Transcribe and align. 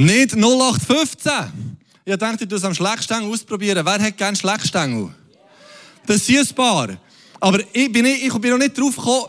Nicht 0.00 0.34
0815. 0.34 1.76
Ich 2.06 2.16
dachte, 2.16 2.46
du 2.46 2.56
am 2.56 2.72
Schleckstängel 2.72 3.30
ausprobieren. 3.30 3.84
Wer 3.84 4.00
hat 4.00 4.16
gerne 4.16 4.34
Schleckstängel? 4.34 5.10
Das 6.06 6.24
sind 6.24 6.48
ein 6.48 6.54
paar. 6.54 6.88
Aber 7.38 7.60
ich 7.74 7.92
bin, 7.92 8.06
ich 8.06 8.32
bin 8.32 8.50
noch 8.50 8.58
nicht 8.58 8.78
drauf 8.78 8.96
gekommen, 8.96 9.26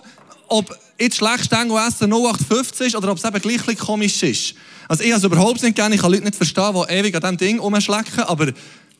ob 0.48 0.74
jetzt 0.98 1.18
Schleckstängel 1.18 1.78
essen 1.78 2.10
0815 2.10 2.88
ist 2.88 2.96
oder 2.96 3.12
ob 3.12 3.18
es 3.18 3.26
eben 3.26 3.42
gleich 3.42 3.78
komisch 3.78 4.24
ist. 4.24 4.56
Also 4.88 5.04
ich 5.04 5.10
habe 5.12 5.18
es 5.18 5.26
überhaupt 5.26 5.62
nicht 5.62 5.76
gerne. 5.76 5.96
Ich 5.96 6.02
kann 6.02 6.10
Leute 6.10 6.24
nicht 6.24 6.38
verstehen, 6.38 6.74
die 6.74 6.94
ewig 6.94 7.16
an 7.16 7.22
diesem 7.22 7.38
Ding 7.38 7.60
rumschlecken. 7.60 8.24
Aber 8.24 8.48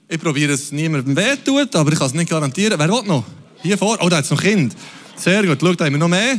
ich 0.10 0.20
probiere 0.20 0.52
es 0.52 0.74
niemandem 0.74 1.16
weh 1.16 1.38
tut, 1.38 1.74
aber 1.74 1.94
ich 1.94 1.98
kann 1.98 2.08
es 2.08 2.14
nicht 2.14 2.30
garantieren. 2.30 2.78
Wer 2.78 2.90
will 2.90 3.04
noch? 3.04 3.24
Hier 3.62 3.78
vor? 3.78 3.98
Oh, 4.02 4.10
da 4.10 4.18
hat 4.18 4.26
es 4.26 4.32
noch 4.32 4.42
Kind. 4.42 4.76
Sehr 5.16 5.42
gut. 5.46 5.60
Schau, 5.62 5.74
da 5.74 5.86
haben 5.86 5.94
wir 5.94 6.00
noch 6.00 6.10
mehr. 6.10 6.38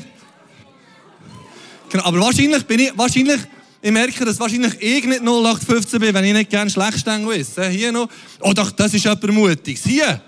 Genau, 1.88 2.04
aber 2.04 2.20
wahrscheinlich 2.20 2.66
bin 2.66 2.80
ich, 2.80 2.92
wahrscheinlich, 2.98 3.40
ich 3.84 3.90
merke, 3.90 4.24
dass 4.24 4.38
wahrscheinlich 4.38 4.80
ich 4.80 5.04
nicht 5.04 5.22
0815 5.22 5.98
bin, 5.98 6.14
wenn 6.14 6.24
ich 6.24 6.32
nicht 6.32 6.50
gerne 6.50 6.70
Schlechtstängel 6.70 7.40
esse. 7.40 7.68
Hier 7.68 7.90
noch. 7.90 8.08
Oh, 8.40 8.52
doch, 8.52 8.70
das 8.70 8.94
ist 8.94 9.02
jemand 9.02 9.26
Mutiges. 9.32 9.82
Hier. 9.84 10.22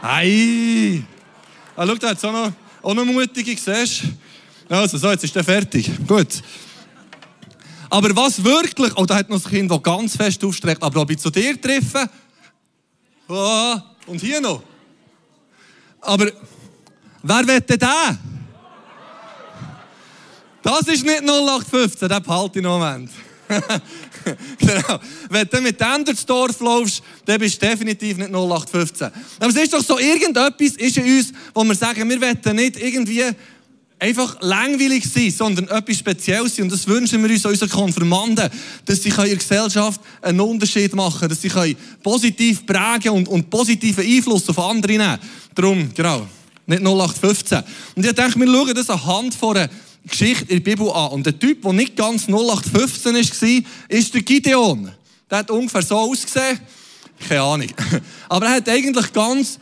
Ei. 0.00 1.02
Ah, 1.76 1.86
schau, 1.86 1.94
da 1.96 2.08
hat 2.08 2.16
es 2.16 2.24
auch 2.24 2.32
noch, 2.32 2.52
auch 2.82 2.94
noch 2.94 3.04
Mutige, 3.04 3.54
siehst? 3.56 4.04
Also, 4.70 4.96
so, 4.96 5.10
jetzt 5.10 5.22
ist 5.22 5.36
der 5.36 5.44
fertig. 5.44 5.90
Gut. 6.06 6.42
Aber 7.90 8.16
was 8.16 8.42
wirklich, 8.42 8.92
oh, 8.96 9.04
da 9.04 9.16
hat 9.16 9.28
noch 9.28 9.44
ein 9.44 9.50
Kind, 9.50 9.70
das 9.70 9.82
ganz 9.82 10.16
fest 10.16 10.42
aufstreckt, 10.42 10.82
aber 10.82 11.02
ob 11.02 11.10
ich 11.10 11.18
zu 11.18 11.30
dir 11.30 11.60
treffe, 11.60 12.08
oh, 13.28 13.74
und 14.06 14.20
hier 14.20 14.40
noch. 14.40 14.62
Aber 16.00 16.30
wer 17.22 17.46
will 17.46 17.60
denn 17.60 17.78
den? 17.78 18.18
Das 20.68 20.82
ist 20.82 21.02
nicht 21.02 21.22
0815, 21.22 22.10
den 22.10 22.22
behalte 22.22 22.58
ich 22.58 22.62
noch 22.62 22.78
einen 22.78 23.08
Moment. 23.08 23.10
genau. 24.58 25.00
Wenn 25.30 25.48
du 25.48 25.62
mit 25.62 25.80
dem 25.80 26.04
durchs 26.04 26.26
Dorf 26.26 26.60
läufst, 26.60 27.02
dann 27.24 27.40
bist 27.40 27.62
du 27.62 27.66
definitiv 27.66 28.18
nicht 28.18 28.28
0815. 28.28 29.06
Aber 29.40 29.48
es 29.48 29.56
ist 29.56 29.72
doch 29.72 29.82
so, 29.82 29.98
irgendetwas 29.98 30.76
ist 30.76 30.98
in 30.98 31.04
uns, 31.04 31.32
wo 31.54 31.64
wir 31.64 31.74
sagen, 31.74 32.06
wir 32.06 32.20
wollen 32.20 32.56
nicht 32.56 32.76
irgendwie 32.76 33.24
einfach 33.98 34.36
langweilig 34.42 35.06
sein, 35.10 35.30
sondern 35.30 35.68
etwas 35.68 35.96
Spezielles 35.96 36.56
sein. 36.56 36.64
Und 36.64 36.72
das 36.72 36.86
wünschen 36.86 37.22
wir 37.22 37.30
uns 37.30 37.46
unseren 37.46 37.70
Konfirmanden, 37.70 38.50
dass 38.84 39.02
sie 39.02 39.08
in 39.08 39.16
der 39.16 39.36
Gesellschaft 39.36 40.02
einen 40.20 40.40
Unterschied 40.40 40.94
machen 40.94 41.20
können, 41.20 41.30
dass 41.30 41.40
sie 41.40 41.76
positiv 42.02 42.66
prägen 42.66 43.12
und, 43.12 43.26
und 43.26 43.48
positiven 43.48 44.04
Einfluss 44.04 44.46
auf 44.50 44.58
andere 44.58 44.92
nehmen. 44.92 45.18
Darum, 45.54 45.90
genau, 45.94 46.26
nicht 46.66 46.82
0815. 46.82 47.62
Und 47.96 48.04
ich 48.04 48.12
denke, 48.12 48.38
wir 48.38 48.46
schauen 48.46 48.74
das 48.74 48.90
anhand 48.90 49.34
von 49.34 49.56
einer 49.56 49.70
Geschichte 50.06 50.44
in 50.44 50.62
der 50.62 50.70
Bibel 50.70 50.90
an. 50.90 51.12
Und 51.12 51.26
der 51.26 51.38
Typ, 51.38 51.62
der 51.62 51.72
nicht 51.72 51.96
ganz 51.96 52.28
0815 52.28 53.14
war, 53.14 53.62
ist 53.88 54.14
der 54.14 54.22
Gideon. 54.22 54.90
Der 55.30 55.38
hat 55.38 55.50
ungefähr 55.50 55.82
so 55.82 55.96
ausgesehen. 55.96 56.60
Keine 57.28 57.42
Ahnung. 57.42 57.68
Aber 58.28 58.46
er 58.46 58.52
hat 58.56 58.68
eigentlich 58.68 59.12
ganz 59.12 59.58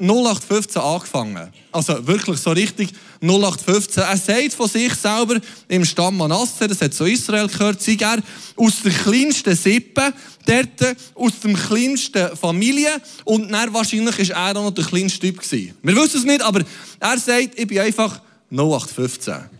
0815 0.00 0.80
angefangen. 0.80 1.52
Also 1.72 2.06
wirklich 2.06 2.38
so 2.38 2.50
richtig 2.52 2.90
0815. 3.22 4.02
Er 4.02 4.16
sagt 4.16 4.54
von 4.54 4.68
sich 4.68 4.94
selber 4.94 5.38
im 5.68 5.84
Stamm 5.84 6.16
Manasse, 6.16 6.66
das 6.66 6.80
hat 6.80 6.94
so 6.94 7.04
Israel 7.04 7.48
gehört, 7.48 7.82
sei 7.82 7.96
er 8.00 8.18
aus 8.56 8.82
der 8.82 8.92
kleinsten 8.92 9.54
Sippe, 9.54 10.12
dort 10.46 10.96
aus 11.14 11.32
der 11.44 11.52
kleinsten 11.52 12.36
Familie 12.36 13.00
und 13.24 13.52
dann 13.52 13.74
wahrscheinlich 13.74 14.18
ist 14.18 14.30
er 14.30 14.50
auch 14.50 14.54
noch 14.54 14.70
der 14.70 14.84
kleinste 14.84 15.20
Typ 15.20 15.42
gewesen. 15.42 15.74
Wir 15.82 15.96
wissen 15.96 16.18
es 16.18 16.24
nicht, 16.24 16.40
aber 16.40 16.62
er 16.98 17.18
sagt, 17.18 17.58
ich 17.58 17.66
bin 17.66 17.80
einfach 17.80 18.20
0815. 18.50 19.59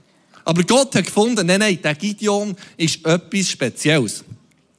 Aber 0.51 0.65
Gott 0.65 0.97
hat 0.97 1.05
gefunden, 1.05 1.47
nein, 1.47 1.61
nein, 1.61 1.79
der 1.81 1.95
Gideon 1.95 2.57
ist 2.77 3.07
etwas 3.07 3.51
Spezielles. 3.51 4.25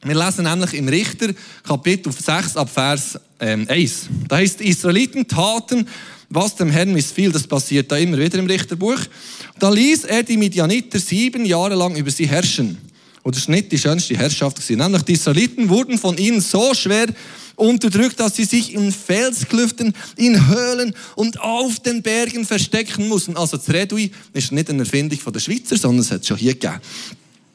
Wir 0.03 0.15
lesen 0.15 0.43
nämlich 0.43 0.73
im 0.73 0.89
Richter 0.89 1.29
Kapitel 1.63 2.11
6 2.11 2.57
ab 2.57 2.69
Vers 2.69 3.17
ähm, 3.39 3.65
1. 3.69 4.09
Da 4.27 4.35
heißt, 4.35 4.59
die 4.59 4.67
Israeliten 4.67 5.25
taten, 5.25 5.87
was 6.27 6.57
dem 6.57 6.71
Herrn 6.71 6.91
missfiel. 6.91 7.31
Das 7.31 7.47
passiert 7.47 7.89
da 7.89 7.95
immer 7.95 8.17
wieder 8.17 8.37
im 8.37 8.47
Richterbuch. 8.47 8.99
Da 9.59 9.69
ließ 9.69 10.03
er 10.03 10.23
die 10.23 10.35
Midianiter 10.35 10.99
sieben 10.99 11.45
Jahre 11.45 11.75
lang 11.75 11.95
über 11.95 12.11
sie 12.11 12.27
herrschen. 12.27 12.77
Und 13.23 13.37
das 13.37 13.43
ist 13.43 13.47
nicht 13.47 13.71
die 13.71 13.79
schönste 13.79 14.17
Herrschaft 14.17 14.57
gewesen. 14.57 14.79
Nämlich 14.79 15.03
die 15.03 15.13
Israeliten 15.13 15.69
wurden 15.69 15.97
von 15.97 16.17
ihnen 16.17 16.41
so 16.41 16.73
schwer 16.73 17.07
unterdrückt, 17.55 18.19
dass 18.19 18.35
sie 18.35 18.45
sich 18.45 18.73
in 18.73 18.91
Felsklüften, 18.91 19.93
in 20.15 20.47
Höhlen 20.47 20.93
und 21.15 21.39
auf 21.39 21.79
den 21.79 22.01
Bergen 22.01 22.45
verstecken 22.45 23.07
mussten. 23.07 23.37
Also 23.37 23.57
das 23.57 23.69
Redui 23.69 24.11
ist 24.33 24.51
nicht 24.51 24.69
eine 24.69 24.79
Erfindung 24.79 25.19
von 25.19 25.33
der 25.33 25.39
Schweizer, 25.39 25.77
sondern 25.77 26.01
es 26.01 26.11
hat 26.11 26.21
es 26.21 26.27
schon 26.27 26.37
hier 26.37 26.53
gegeben. 26.53 26.79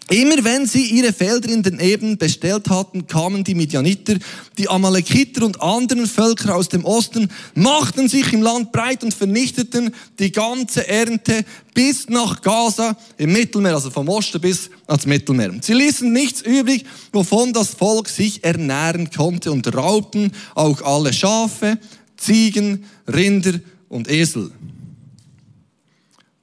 Immer 0.08 0.44
wenn 0.44 0.66
sie 0.66 0.84
ihre 0.84 1.12
Felder 1.12 1.48
in 1.48 1.64
den 1.64 1.80
Eben 1.80 2.16
bestellt 2.16 2.70
hatten, 2.70 3.08
kamen 3.08 3.42
die 3.42 3.56
Midianiter, 3.56 4.16
die 4.56 4.68
Amalekiter 4.68 5.44
und 5.44 5.60
anderen 5.60 6.06
Völker 6.06 6.54
aus 6.54 6.68
dem 6.68 6.84
Osten, 6.84 7.28
machten 7.54 8.08
sich 8.08 8.32
im 8.32 8.40
Land 8.40 8.70
breit 8.70 9.02
und 9.02 9.12
vernichteten 9.12 9.92
die 10.20 10.30
ganze 10.30 10.86
Ernte 10.86 11.44
bis 11.74 12.08
nach 12.08 12.40
Gaza 12.40 12.96
im 13.16 13.32
Mittelmeer, 13.32 13.74
also 13.74 13.90
vom 13.90 14.08
Osten 14.08 14.40
bis 14.40 14.70
ans 14.86 15.06
Mittelmeer. 15.06 15.54
Sie 15.60 15.74
ließen 15.74 16.12
nichts 16.12 16.40
übrig, 16.42 16.84
wovon 17.12 17.52
das 17.52 17.70
Volk 17.70 18.08
sich 18.08 18.44
ernähren 18.44 19.10
konnte 19.10 19.50
und 19.50 19.74
raubten 19.74 20.30
auch 20.54 20.82
alle 20.82 21.12
Schafe, 21.12 21.78
Ziegen, 22.16 22.84
Rinder 23.12 23.58
und 23.88 24.08
Esel. 24.08 24.52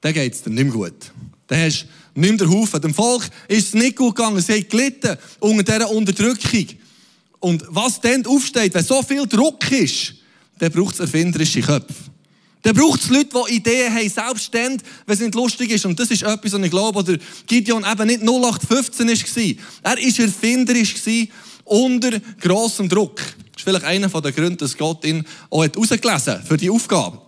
Da 0.02 0.12
geht's 0.12 0.42
dir 0.42 0.50
nicht 0.50 0.64
mehr 0.64 0.72
gut. 0.74 1.12
Da 1.46 1.56
hast 1.56 1.86
nicht 2.14 2.40
der 2.40 2.48
Haufen. 2.48 2.80
Dem 2.80 2.94
Volk 2.94 3.28
ist 3.48 3.68
es 3.68 3.74
nicht 3.74 3.96
gut 3.96 4.16
gegangen. 4.16 4.40
Sie 4.40 4.52
haben 4.52 4.68
gelitten 4.68 5.16
unter 5.40 5.62
dieser 5.62 5.90
Unterdrückung. 5.90 6.66
Und 7.40 7.64
was 7.68 8.00
dann 8.00 8.24
aufsteht, 8.26 8.74
wenn 8.74 8.84
so 8.84 9.02
viel 9.02 9.26
Druck 9.26 9.70
ist, 9.70 10.14
dann 10.58 10.72
braucht 10.72 10.94
es 10.94 11.00
erfinderische 11.00 11.60
Köpfe. 11.60 11.94
Dann 12.62 12.74
braucht 12.74 13.02
es 13.02 13.10
Leute, 13.10 13.28
die 13.48 13.56
Ideen 13.56 13.94
haben, 13.94 14.08
selbst 14.08 14.54
dann, 14.54 14.80
wenn 15.04 15.14
es 15.14 15.20
nicht 15.20 15.34
lustig 15.34 15.70
ist. 15.70 15.84
Und 15.84 16.00
das 16.00 16.10
ist 16.10 16.22
etwas, 16.22 16.52
was 16.52 16.62
ich 16.62 16.70
glaube, 16.70 16.98
oder 17.00 17.18
Gideon 17.46 17.84
eben 17.84 18.06
nicht 18.06 18.22
0815 18.22 19.08
war. 19.08 19.92
Er 19.92 19.96
war 19.96 20.24
erfinderisch 20.24 20.94
unter 21.64 22.18
grossem 22.40 22.88
Druck. 22.88 23.16
Das 23.16 23.58
ist 23.58 23.64
vielleicht 23.64 23.84
einer 23.84 24.08
der 24.08 24.32
Gründe, 24.32 24.56
dass 24.56 24.78
Gott 24.78 25.04
ihn 25.04 25.24
auch 25.50 25.62
herausgelesen 25.62 26.32
hat 26.34 26.48
für 26.48 26.56
die 26.56 26.70
Aufgabe. 26.70 27.20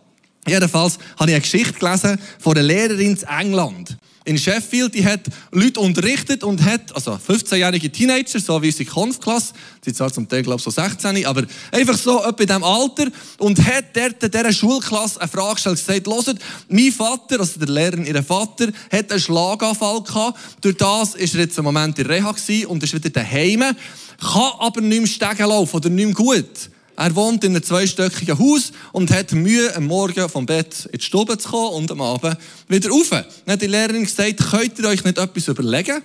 Jedenfalls 0.49 0.99
habe 1.19 1.31
ich 1.31 1.35
eine 1.35 1.43
Geschichte 1.43 1.75
gelesen 1.75 2.19
von 2.39 2.57
einer 2.57 2.67
Lehrerin 2.67 3.17
in 3.17 3.23
England 3.29 3.99
in 4.27 4.37
Sheffield, 4.37 4.93
die 4.95 5.05
hat 5.05 5.21
Leute 5.53 5.81
unterrichtet 5.81 6.43
und 6.43 6.63
hat, 6.63 6.95
also 6.95 7.13
15-jährige 7.13 7.91
Teenager, 7.91 8.41
so 8.41 8.61
wie 8.61 8.67
unsere 8.67 8.91
Konfklasse, 8.91 9.55
die 9.81 9.91
sind 9.91 9.97
zwar 9.97 10.13
zum 10.13 10.29
Teil, 10.29 10.43
glaube 10.43 10.59
ich, 10.59 10.65
so 10.65 10.71
16, 10.71 11.25
aber 11.25 11.45
einfach 11.71 11.97
so 11.97 12.19
etwa 12.25 12.43
in 12.43 12.47
diesem 12.47 12.65
Alter, 12.65 13.07
und 13.39 13.65
hat 13.65 13.85
dort 13.95 14.35
dieser 14.35 14.53
Schulklasse 14.53 15.21
eine 15.21 15.31
Frage 15.31 15.55
gestellt, 15.55 15.77
gesagt, 15.77 16.27
hört, 16.27 16.39
mein 16.69 16.93
Vater, 16.93 17.41
also 17.41 17.61
der 17.61 17.69
Lehrer, 17.69 17.99
ihr 17.99 18.23
Vater, 18.23 18.73
hat 18.91 19.11
einen 19.11 19.21
Schlaganfall 19.21 20.03
gehabt, 20.03 20.39
durch 20.61 20.77
das 20.77 21.15
ist 21.15 21.35
er 21.35 21.43
jetzt 21.43 21.57
im 21.59 21.65
Moment 21.65 21.97
in 21.99 22.07
Reha 22.07 22.33
gewesen 22.33 22.67
und 22.67 22.83
ist 22.83 22.95
wieder 22.95 23.11
daheim, 23.11 23.61
kann 23.61 24.53
aber 24.59 24.81
nicht 24.81 25.21
mehr 25.21 25.31
Stegen 25.31 25.49
laufen 25.49 25.77
oder 25.77 25.89
nicht 25.89 26.05
mehr 26.05 26.15
gut. 26.15 26.71
Er 26.97 27.15
wohnt 27.15 27.45
in 27.45 27.55
einem 27.55 27.63
zweistöckigen 27.63 28.39
Haus 28.39 28.73
und 28.93 29.11
hat 29.11 29.33
Mühe, 29.33 29.75
am 29.77 29.87
Morgen 29.87 30.29
vom 30.31 30.47
Bett 30.47 30.89
in 30.93 30.99
die 30.99 31.05
Stube 31.05 31.37
zu 31.37 31.51
kommen 31.51 31.75
und 31.75 31.91
am 31.91 32.01
Abend 32.01 32.39
wieder 32.69 32.89
rauf. 32.89 33.11
Dann 33.11 33.25
hat 33.47 33.61
die 33.61 33.67
Lehrerin 33.67 34.05
gesagt, 34.05 34.51
könnt 34.51 34.79
ihr 34.79 34.89
euch 34.89 35.05
nicht 35.05 35.19
etwas 35.19 35.49
überlegen, 35.49 36.03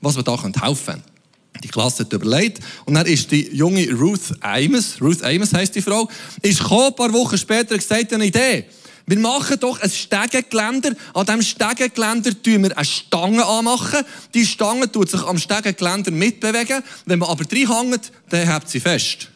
was 0.00 0.16
wir 0.16 0.22
da 0.22 0.42
helfen 0.42 0.84
können? 0.86 1.02
Die 1.62 1.68
Klasse 1.68 2.04
hat 2.04 2.12
überlegt 2.14 2.60
und 2.86 2.94
dann 2.94 3.04
ist 3.04 3.30
die 3.30 3.54
junge 3.54 3.90
Ruth 3.92 4.34
Ames, 4.40 5.00
Ruth 5.02 5.22
Ames 5.22 5.52
heisst 5.52 5.74
die 5.74 5.82
Frau, 5.82 6.08
ist 6.40 6.60
gekommen, 6.60 6.86
ein 6.86 6.94
paar 6.94 7.12
Wochen 7.12 7.36
später 7.36 7.72
und 7.72 7.80
gesagt, 7.80 8.12
eine 8.14 8.24
Idee. 8.24 8.64
Wir 9.06 9.18
machen 9.18 9.58
doch 9.58 9.80
ein 9.80 9.90
Stegengeländer. 9.90 10.92
An 11.14 11.26
diesem 11.26 11.42
Stegengeländer 11.42 12.30
tun 12.42 12.62
wir 12.62 12.76
eine 12.76 12.84
Stange 12.84 13.44
anmachen. 13.44 14.04
Die 14.32 14.46
Stange 14.46 14.90
tut 14.90 15.10
sich 15.10 15.22
am 15.22 15.36
Stegengeländer 15.36 16.12
mitbewegen. 16.12 16.82
Wenn 17.06 17.18
man 17.18 17.28
aber 17.28 17.44
reinhängt, 17.44 18.12
dann 18.28 18.46
hält 18.46 18.68
sie 18.68 18.78
fest. 18.78 19.28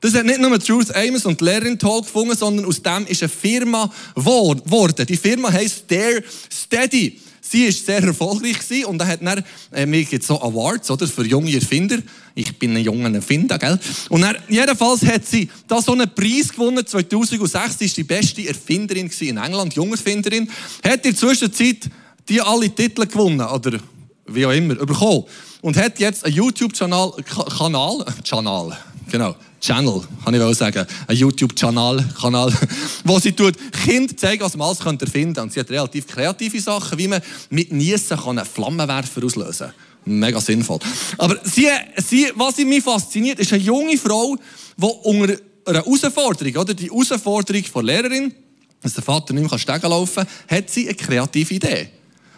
Das 0.00 0.14
hat 0.14 0.26
nicht 0.26 0.40
nur 0.40 0.58
Truth 0.60 0.94
Amos 0.94 1.26
und 1.26 1.40
Lehrerin 1.40 1.78
toll 1.78 2.02
gefunden, 2.02 2.36
sondern 2.36 2.66
aus 2.66 2.82
dem 2.82 3.06
ist 3.06 3.22
eine 3.22 3.28
Firma 3.28 3.90
geworden. 4.14 5.06
Die 5.06 5.16
Firma 5.16 5.52
heisst 5.52 5.84
Dare 5.90 6.22
Steady. 6.52 7.20
Sie 7.40 7.64
war 7.64 7.72
sehr 7.72 8.02
erfolgreich 8.02 8.58
gewesen 8.58 8.84
und 8.84 9.04
hat 9.04 9.20
dann, 9.22 9.42
äh, 9.72 9.86
mir 9.86 10.04
gibt 10.04 10.22
so 10.22 10.40
Awards, 10.40 10.90
oder, 10.90 11.08
für 11.08 11.26
junge 11.26 11.54
Erfinder. 11.54 11.98
Ich 12.34 12.58
bin 12.58 12.76
ein 12.76 12.84
junger 12.84 13.12
Erfinder, 13.12 13.58
gell? 13.58 13.78
Und 14.10 14.20
dann, 14.20 14.36
jedenfalls 14.48 15.02
hat 15.06 15.26
sie 15.26 15.48
da 15.66 15.80
so 15.80 15.92
einen 15.92 16.12
Preis 16.14 16.50
gewonnen. 16.50 16.86
2006 16.86 17.80
ist 17.80 17.96
die 17.96 18.04
beste 18.04 18.46
Erfinderin 18.46 19.10
in 19.20 19.38
England, 19.38 19.74
junge 19.74 19.92
Erfinderin. 19.92 20.48
Hat 20.84 21.06
in 21.06 21.12
der 21.12 21.16
Zwischenzeit 21.16 21.88
die 22.28 22.40
alle 22.40 22.68
Titel 22.68 23.06
gewonnen, 23.06 23.40
oder 23.40 23.78
wie 24.26 24.44
auch 24.44 24.52
immer, 24.52 24.74
bekommen. 24.74 25.24
Und 25.62 25.76
hat 25.76 25.98
jetzt 25.98 26.24
einen 26.24 26.34
YouTube-Kanal, 26.34 27.12
Kanal, 27.56 28.04
Kanal, 28.28 28.76
genau, 29.10 29.34
Channel, 29.60 30.02
kann 30.24 30.34
ich 30.34 30.40
auch 30.40 30.52
sagen, 30.52 30.86
ein 31.06 31.16
YouTube-Kanal, 31.16 32.04
Kanal, 32.20 32.52
wo 33.04 33.18
sie 33.18 33.32
tut, 33.32 33.54
Kind 33.84 34.18
zeigen, 34.18 34.42
was 34.42 34.56
man 34.56 34.68
alles 34.68 34.80
erfinden 34.80 35.10
könnte. 35.12 35.42
Und 35.42 35.52
sie 35.52 35.60
hat 35.60 35.70
relativ 35.70 36.06
kreative 36.06 36.60
Sachen, 36.60 36.98
wie 36.98 37.08
man 37.08 37.20
mit 37.50 37.72
Niesen 37.72 38.18
einen 38.18 38.44
Flammenwerfer 38.44 39.24
auslösen 39.24 39.68
kann. 40.04 40.20
Mega 40.20 40.40
sinnvoll. 40.40 40.78
Aber 41.18 41.38
sie, 41.44 41.68
sie, 41.96 42.32
was 42.34 42.56
mich 42.58 42.82
fasziniert, 42.82 43.38
ist 43.40 43.52
eine 43.52 43.62
junge 43.62 43.98
Frau, 43.98 44.36
die 44.76 44.86
unter 44.86 45.36
einer 45.64 45.84
Herausforderung, 45.84 46.56
oder? 46.56 46.74
Die 46.74 46.88
Herausforderung 46.88 47.64
von 47.64 47.84
Lehrerin, 47.84 48.32
dass 48.80 48.94
der 48.94 49.02
Vater 49.02 49.34
nicht 49.34 49.50
mehr 49.50 49.58
Stegen 49.58 49.90
laufen 49.90 50.26
kann, 50.26 50.58
hat 50.58 50.70
sie 50.70 50.86
eine 50.86 50.94
kreative 50.94 51.54
Idee. 51.54 51.88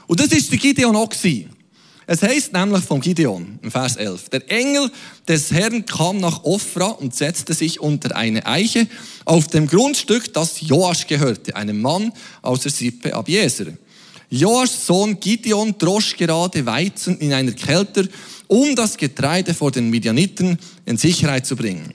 Und 0.06 0.18
das 0.18 0.30
war 0.30 0.38
der 0.38 0.58
Gideon 0.58 0.96
auch. 0.96 1.10
Es 2.12 2.22
heißt 2.22 2.52
nämlich 2.52 2.82
von 2.82 3.00
Gideon, 3.00 3.60
im 3.62 3.70
Vers 3.70 3.94
11, 3.94 4.30
der 4.30 4.50
Engel 4.50 4.90
des 5.28 5.52
Herrn 5.52 5.86
kam 5.86 6.16
nach 6.16 6.42
Ophra 6.42 6.86
und 6.86 7.14
setzte 7.14 7.54
sich 7.54 7.78
unter 7.78 8.16
eine 8.16 8.44
Eiche 8.46 8.88
auf 9.24 9.46
dem 9.46 9.68
Grundstück, 9.68 10.34
das 10.34 10.60
Joasch 10.60 11.06
gehörte, 11.06 11.54
einem 11.54 11.80
Mann 11.80 12.12
aus 12.42 12.62
der 12.62 12.72
Sippe 12.72 13.14
Abieser. 13.14 13.66
Joaschs 14.28 14.86
Sohn 14.86 15.20
Gideon 15.20 15.76
drosch 15.78 16.16
gerade 16.16 16.66
Weizen 16.66 17.16
in 17.18 17.32
einer 17.32 17.52
Kälter, 17.52 18.02
um 18.48 18.74
das 18.74 18.96
Getreide 18.96 19.54
vor 19.54 19.70
den 19.70 19.88
Midianiten 19.88 20.58
in 20.86 20.96
Sicherheit 20.96 21.46
zu 21.46 21.54
bringen. 21.54 21.94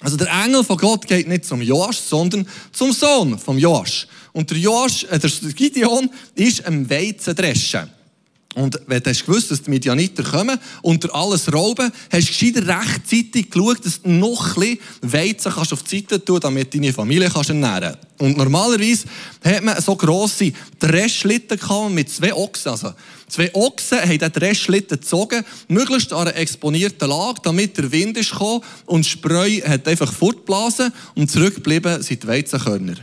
Also 0.00 0.16
der 0.16 0.28
Engel 0.42 0.64
von 0.64 0.78
Gott 0.78 1.06
geht 1.06 1.28
nicht 1.28 1.44
zum 1.44 1.60
Joasch, 1.60 1.98
sondern 1.98 2.48
zum 2.72 2.92
Sohn 2.92 3.38
vom 3.38 3.58
Joasch. 3.58 4.06
Und 4.32 4.50
der 4.50 4.56
Joasch, 4.56 5.04
äh, 5.04 5.18
der 5.18 5.30
Gideon, 5.52 6.08
ist 6.34 6.64
am 6.64 6.88
Weizen 6.88 7.34
dreschen. 7.34 7.99
Und 8.56 8.80
wenn 8.88 9.00
du 9.00 9.10
hast 9.10 9.24
gewusst, 9.24 9.50
dass 9.52 9.62
die 9.62 9.70
Midianiter 9.70 10.24
kommen 10.24 10.58
und 10.82 11.04
dir 11.04 11.14
alles 11.14 11.52
rauben, 11.52 11.92
hast 12.10 12.28
du 12.28 12.32
gescheiter 12.32 12.66
rechtzeitig 12.66 13.48
geschaut, 13.48 13.86
dass 13.86 14.02
du 14.02 14.10
noch 14.10 14.56
ein 14.56 14.60
bisschen 14.60 14.78
Weizen 15.02 15.52
kannst 15.52 15.72
auf 15.72 15.84
die 15.84 15.98
Seite 15.98 16.24
tun 16.24 16.40
damit 16.40 16.74
deine 16.74 16.92
Familie 16.92 17.30
kannst 17.30 17.50
ernähren 17.50 17.96
Und 18.18 18.36
normalerweise 18.36 19.06
hat 19.44 19.62
man 19.62 19.80
so 19.80 19.94
grosse 19.94 20.52
Dreschlitten 20.80 21.60
mit 21.94 22.10
zwei 22.10 22.34
Ochsen. 22.34 22.72
Also, 22.72 22.92
zwei 23.28 23.54
Ochsen 23.54 24.00
haben 24.00 24.18
den 24.18 24.32
Dreschlitten 24.32 24.98
gezogen, 24.98 25.44
möglichst 25.68 26.12
an 26.12 26.26
einer 26.26 26.36
exponierten 26.36 27.08
Lage, 27.08 27.40
damit 27.44 27.78
der 27.78 27.92
Wind 27.92 28.16
ist 28.16 28.32
gekommen 28.32 28.62
und 28.86 29.06
Spreu 29.06 29.60
hat 29.60 29.86
einfach 29.86 30.12
fortgeblasen 30.12 30.92
und 31.14 31.30
zurückgeblieben 31.30 32.02
sind 32.02 32.24
die 32.24 32.26
Weizenkörner. 32.26 32.96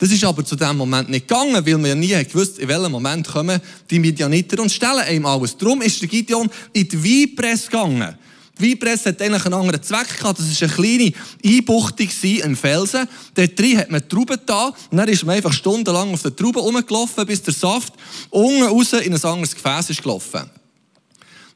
Das 0.00 0.10
ist 0.10 0.24
aber 0.24 0.42
zu 0.42 0.56
dem 0.56 0.78
Moment 0.78 1.10
nicht 1.10 1.28
gegangen, 1.28 1.54
weil 1.54 1.86
ja 1.86 1.94
nie 1.94 2.24
gewusst, 2.24 2.58
in 2.58 2.68
welchem 2.68 2.90
Moment 2.90 3.28
kommen 3.28 3.60
die 3.90 3.98
Midianiter 3.98 4.62
und 4.62 4.72
stellen 4.72 5.00
einem 5.00 5.26
alles. 5.26 5.54
Darum 5.58 5.82
ist 5.82 6.00
der 6.00 6.08
Gideon 6.08 6.48
in 6.72 6.88
die 6.88 7.04
Weinpresse 7.04 7.66
gegangen. 7.66 8.16
Die 8.58 8.70
Weinpresse 8.70 9.10
hat 9.10 9.20
eigentlich 9.20 9.44
einen 9.44 9.54
anderen 9.54 9.82
Zweck 9.82 10.16
gehabt. 10.16 10.38
Das 10.38 10.62
war 10.62 10.68
eine 10.68 10.74
kleine 10.74 11.12
Einbuchtung 11.44 12.08
in 12.22 12.56
Felsen. 12.56 13.06
Dort 13.34 13.58
drin 13.58 13.76
hat 13.76 13.90
man 13.90 14.08
Trauben 14.08 14.38
da 14.46 14.72
und 14.90 14.96
dann 14.96 15.08
ist 15.08 15.22
man 15.26 15.36
einfach 15.36 15.52
stundenlang 15.52 16.14
auf 16.14 16.22
der 16.22 16.34
Trauben 16.34 16.60
rumgelaufen, 16.60 17.26
bis 17.26 17.42
der 17.42 17.52
Saft 17.52 17.92
unten 18.30 18.62
raus 18.62 18.94
in 18.94 19.12
ein 19.12 19.22
anderes 19.22 19.54
Gefäß 19.54 19.90
ist 19.90 20.02
gelaufen. 20.02 20.48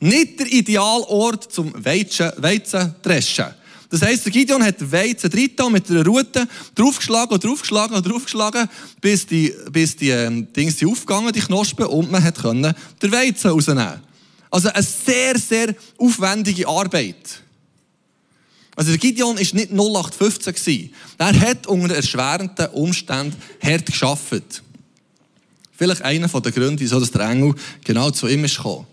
Nicht 0.00 0.38
der 0.38 0.52
Idealort 0.52 1.50
zum 1.50 1.73
Weizen, 1.82 2.31
Weizen 2.37 2.94
dreschen. 3.00 3.47
Das 3.94 4.02
heisst, 4.02 4.25
der 4.25 4.32
Gideon 4.32 4.61
hat 4.64 4.81
den 4.81 4.91
Weizen 4.91 5.31
drin 5.31 5.70
mit 5.70 5.88
einer 5.88 6.05
Rute 6.05 6.49
draufgeschlagen 6.75 7.32
und 7.32 7.44
draufgeschlagen 7.44 7.96
und 7.96 8.05
draufgeschlagen, 8.05 8.69
bis 9.00 9.25
die, 9.25 9.55
bis 9.70 9.94
die 9.94 10.11
ähm, 10.11 10.52
Dings 10.52 10.79
die 10.79 10.87
aufgegangen, 10.87 11.32
die 11.32 11.38
Knospen, 11.38 11.87
und 11.87 12.11
man 12.11 12.20
hat 12.20 12.37
können 12.37 12.75
den 13.00 13.12
Weizen 13.12 13.52
rausnehmen. 13.52 14.00
Also 14.50 14.70
eine 14.70 14.82
sehr, 14.82 15.38
sehr 15.38 15.76
aufwendige 15.96 16.67
Arbeit. 16.67 17.41
Also 18.75 18.91
der 18.91 18.99
Gideon 18.99 19.37
war 19.37 19.41
nicht 19.41 19.70
0815 19.70 20.90
Er 21.19 21.40
hat 21.40 21.69
unter 21.69 21.94
erschwerenden 21.94 22.67
Umständen 22.70 23.40
hart 23.62 23.87
geschafft. 23.87 24.64
Vielleicht 25.70 26.02
einer 26.02 26.26
der 26.26 26.50
Gründe, 26.50 26.81
wieso 26.81 26.99
der 26.99 27.31
Engel 27.31 27.55
genau 27.85 28.11
zu 28.11 28.26
ihm 28.26 28.44
ist 28.44 28.56
gekommen. 28.56 28.88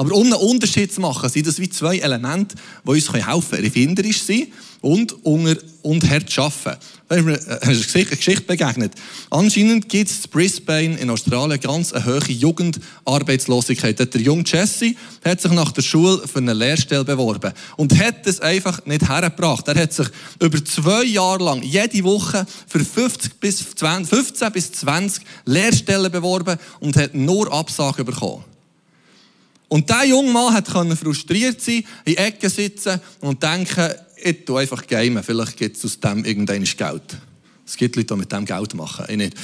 Aber 0.00 0.14
um 0.14 0.22
einen 0.22 0.32
Unterschied 0.32 0.90
zu 0.90 1.02
machen, 1.02 1.28
sind 1.28 1.46
das 1.46 1.58
wie 1.58 1.68
zwei 1.68 1.98
Elemente, 1.98 2.54
die 2.86 2.88
uns 2.88 3.12
helfen 3.12 3.50
können. 3.50 3.64
Erfinderisch 3.64 4.22
sein 4.22 4.46
und, 4.80 5.12
unter, 5.26 5.60
und 5.82 6.08
hart 6.08 6.38
arbeiten. 6.38 6.80
Da 7.06 7.16
ist 7.16 7.24
mir 7.26 7.62
eine 7.62 8.06
Geschichte 8.06 8.40
begegnet. 8.40 8.94
Anscheinend 9.28 9.90
gibt 9.90 10.10
es 10.10 10.24
in 10.24 10.30
Brisbane 10.30 10.96
in 10.96 11.10
Australien 11.10 11.60
ganz 11.60 11.92
eine 11.92 12.06
hohe 12.06 12.32
Jugendarbeitslosigkeit. 12.32 13.98
Der 13.98 14.22
junge 14.22 14.44
Jesse 14.46 14.94
hat 15.22 15.42
sich 15.42 15.52
nach 15.52 15.72
der 15.72 15.82
Schule 15.82 16.26
für 16.26 16.38
eine 16.38 16.54
Lehrstelle 16.54 17.04
beworben 17.04 17.52
und 17.76 17.94
hat 17.98 18.26
es 18.26 18.40
einfach 18.40 18.86
nicht 18.86 19.06
hergebracht. 19.06 19.68
Er 19.68 19.82
hat 19.82 19.92
sich 19.92 20.08
über 20.40 20.64
zwei 20.64 21.04
Jahre 21.04 21.44
lang 21.44 21.62
jede 21.62 22.02
Woche 22.04 22.46
für 22.66 22.82
50 22.82 23.38
bis 23.38 23.74
20, 23.74 24.08
15 24.08 24.52
bis 24.52 24.72
20 24.72 25.22
Lehrstellen 25.44 26.10
beworben 26.10 26.58
und 26.78 26.96
hat 26.96 27.14
nur 27.14 27.52
Absagen 27.52 28.06
bekommen. 28.06 28.49
Und 29.70 29.88
dieser 29.88 30.04
junge 30.04 30.32
Mann 30.32 30.52
hat 30.52 30.68
frustriert 30.68 31.62
sein, 31.62 31.84
in 32.04 32.16
Ecken 32.16 32.50
sitzen 32.50 33.00
und 33.20 33.40
denken, 33.40 33.88
ich 34.16 34.44
tue 34.44 34.60
einfach 34.60 34.84
gamen, 34.84 35.22
vielleicht 35.22 35.56
gibt 35.56 35.76
es 35.76 35.84
aus 35.84 36.00
dem 36.00 36.24
irgendein 36.24 36.64
Geld. 36.64 37.02
Es 37.64 37.76
gibt 37.76 37.94
Leute, 37.94 38.14
die 38.14 38.18
mit 38.18 38.32
dem 38.32 38.44
Geld 38.44 38.74
machen, 38.74 39.06
ich 39.08 39.16
nicht. 39.16 39.36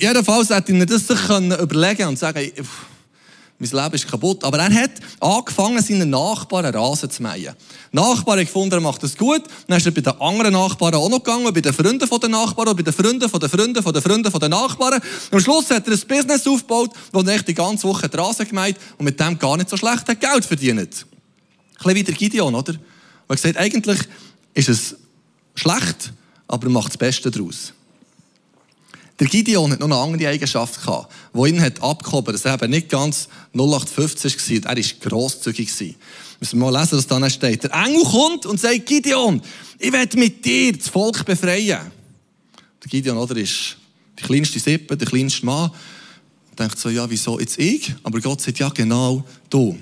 Jedenfalls 0.00 0.48
hätte 0.48 0.72
ich 0.72 0.86
das 0.86 1.06
sich 1.06 1.28
überlegen 1.28 2.08
und 2.08 2.18
sagen, 2.18 2.50
mein 3.58 3.70
Leben 3.70 3.94
ist 3.94 4.08
kaputt. 4.08 4.44
Aber 4.44 4.58
er 4.58 4.72
hat 4.72 4.92
angefangen, 5.18 5.82
seinen 5.82 6.10
Nachbarn 6.10 6.66
Rasen 6.66 7.10
zu 7.10 7.22
mähen. 7.22 7.54
Nachbarn 7.90 8.40
gefunden, 8.40 8.74
er 8.74 8.80
macht 8.80 9.02
das 9.02 9.16
gut. 9.16 9.42
Dann 9.66 9.78
ist 9.78 9.86
er 9.86 9.92
bei 9.92 10.00
den 10.00 10.20
anderen 10.20 10.52
Nachbarn 10.52 10.94
auch 10.94 11.08
noch 11.08 11.22
gegangen, 11.22 11.52
bei 11.52 11.60
den 11.60 11.72
Freunden 11.72 12.08
der 12.08 12.28
Nachbarn, 12.28 12.76
bei 12.76 12.82
den 12.82 12.92
Freunden 12.92 13.28
von 13.28 13.40
den 13.40 13.48
Freunden 13.48 13.82
von 13.82 13.92
den 13.92 14.02
Freunden 14.02 14.30
von 14.30 14.40
den 14.40 14.50
Nachbarn. 14.50 15.00
Und 15.00 15.32
am 15.32 15.40
Schluss 15.40 15.70
hat 15.70 15.88
er 15.88 15.92
ein 15.92 16.00
Business 16.06 16.46
aufgebaut, 16.46 16.90
wo 17.12 17.20
er 17.20 17.42
die 17.42 17.54
ganze 17.54 17.88
Woche 17.88 18.08
Rasen 18.12 18.46
gemäht 18.46 18.76
und 18.96 19.04
mit 19.04 19.18
dem 19.18 19.38
gar 19.38 19.56
nicht 19.56 19.68
so 19.68 19.76
schlecht 19.76 20.06
Geld 20.06 20.44
verdient. 20.44 20.78
Ein 20.78 20.86
bisschen 21.76 21.94
wie 21.94 22.04
der 22.04 22.14
Gideon, 22.14 22.54
oder? 22.54 22.72
Und 22.72 22.80
er 23.28 23.36
sagt, 23.36 23.56
eigentlich 23.56 23.98
ist 24.54 24.68
es 24.68 24.96
schlecht, 25.56 26.12
aber 26.46 26.66
er 26.66 26.70
macht 26.70 26.88
das 26.88 26.96
Beste 26.96 27.30
daraus. 27.30 27.72
Der 29.18 29.26
Gideon 29.26 29.72
hat 29.72 29.80
noch 29.80 29.86
eine 29.86 29.96
andere 29.96 30.30
Eigenschaft 30.30 30.80
gehabt, 30.80 31.12
die 31.34 31.48
ihn 31.48 31.60
hat 31.60 31.82
abgehoben, 31.82 32.32
dass 32.32 32.44
er 32.44 32.54
eben 32.54 32.70
nicht 32.70 32.88
ganz 32.88 33.28
0815 33.52 34.64
war. 34.64 34.70
Er 34.70 34.76
war 34.76 34.84
grosszügig. 35.00 35.96
Müssen 36.40 36.60
wir 36.60 36.70
mal 36.70 36.80
lesen, 36.80 36.98
was 36.98 37.06
da 37.06 37.28
steht. 37.28 37.64
Der 37.64 37.72
Engel 37.72 38.04
kommt 38.04 38.46
und 38.46 38.60
sagt, 38.60 38.86
Gideon, 38.86 39.42
ich 39.78 39.92
werde 39.92 40.16
mit 40.16 40.44
dir 40.44 40.72
das 40.72 40.88
Volk 40.88 41.24
befreien. 41.24 41.80
Der 42.82 42.88
Gideon, 42.88 43.16
oder, 43.16 43.36
ist 43.36 43.76
die 44.20 44.22
kleinste 44.22 44.60
Sippe, 44.60 44.96
der 44.96 45.08
kleinste 45.08 45.44
Mann. 45.44 45.70
Und 46.50 46.58
denkt 46.58 46.78
so, 46.78 46.88
ja, 46.88 47.10
wieso 47.10 47.40
jetzt 47.40 47.58
ich? 47.58 47.92
Aber 48.04 48.20
Gott 48.20 48.40
sagt, 48.40 48.60
ja, 48.60 48.68
genau 48.68 49.24
du. 49.50 49.76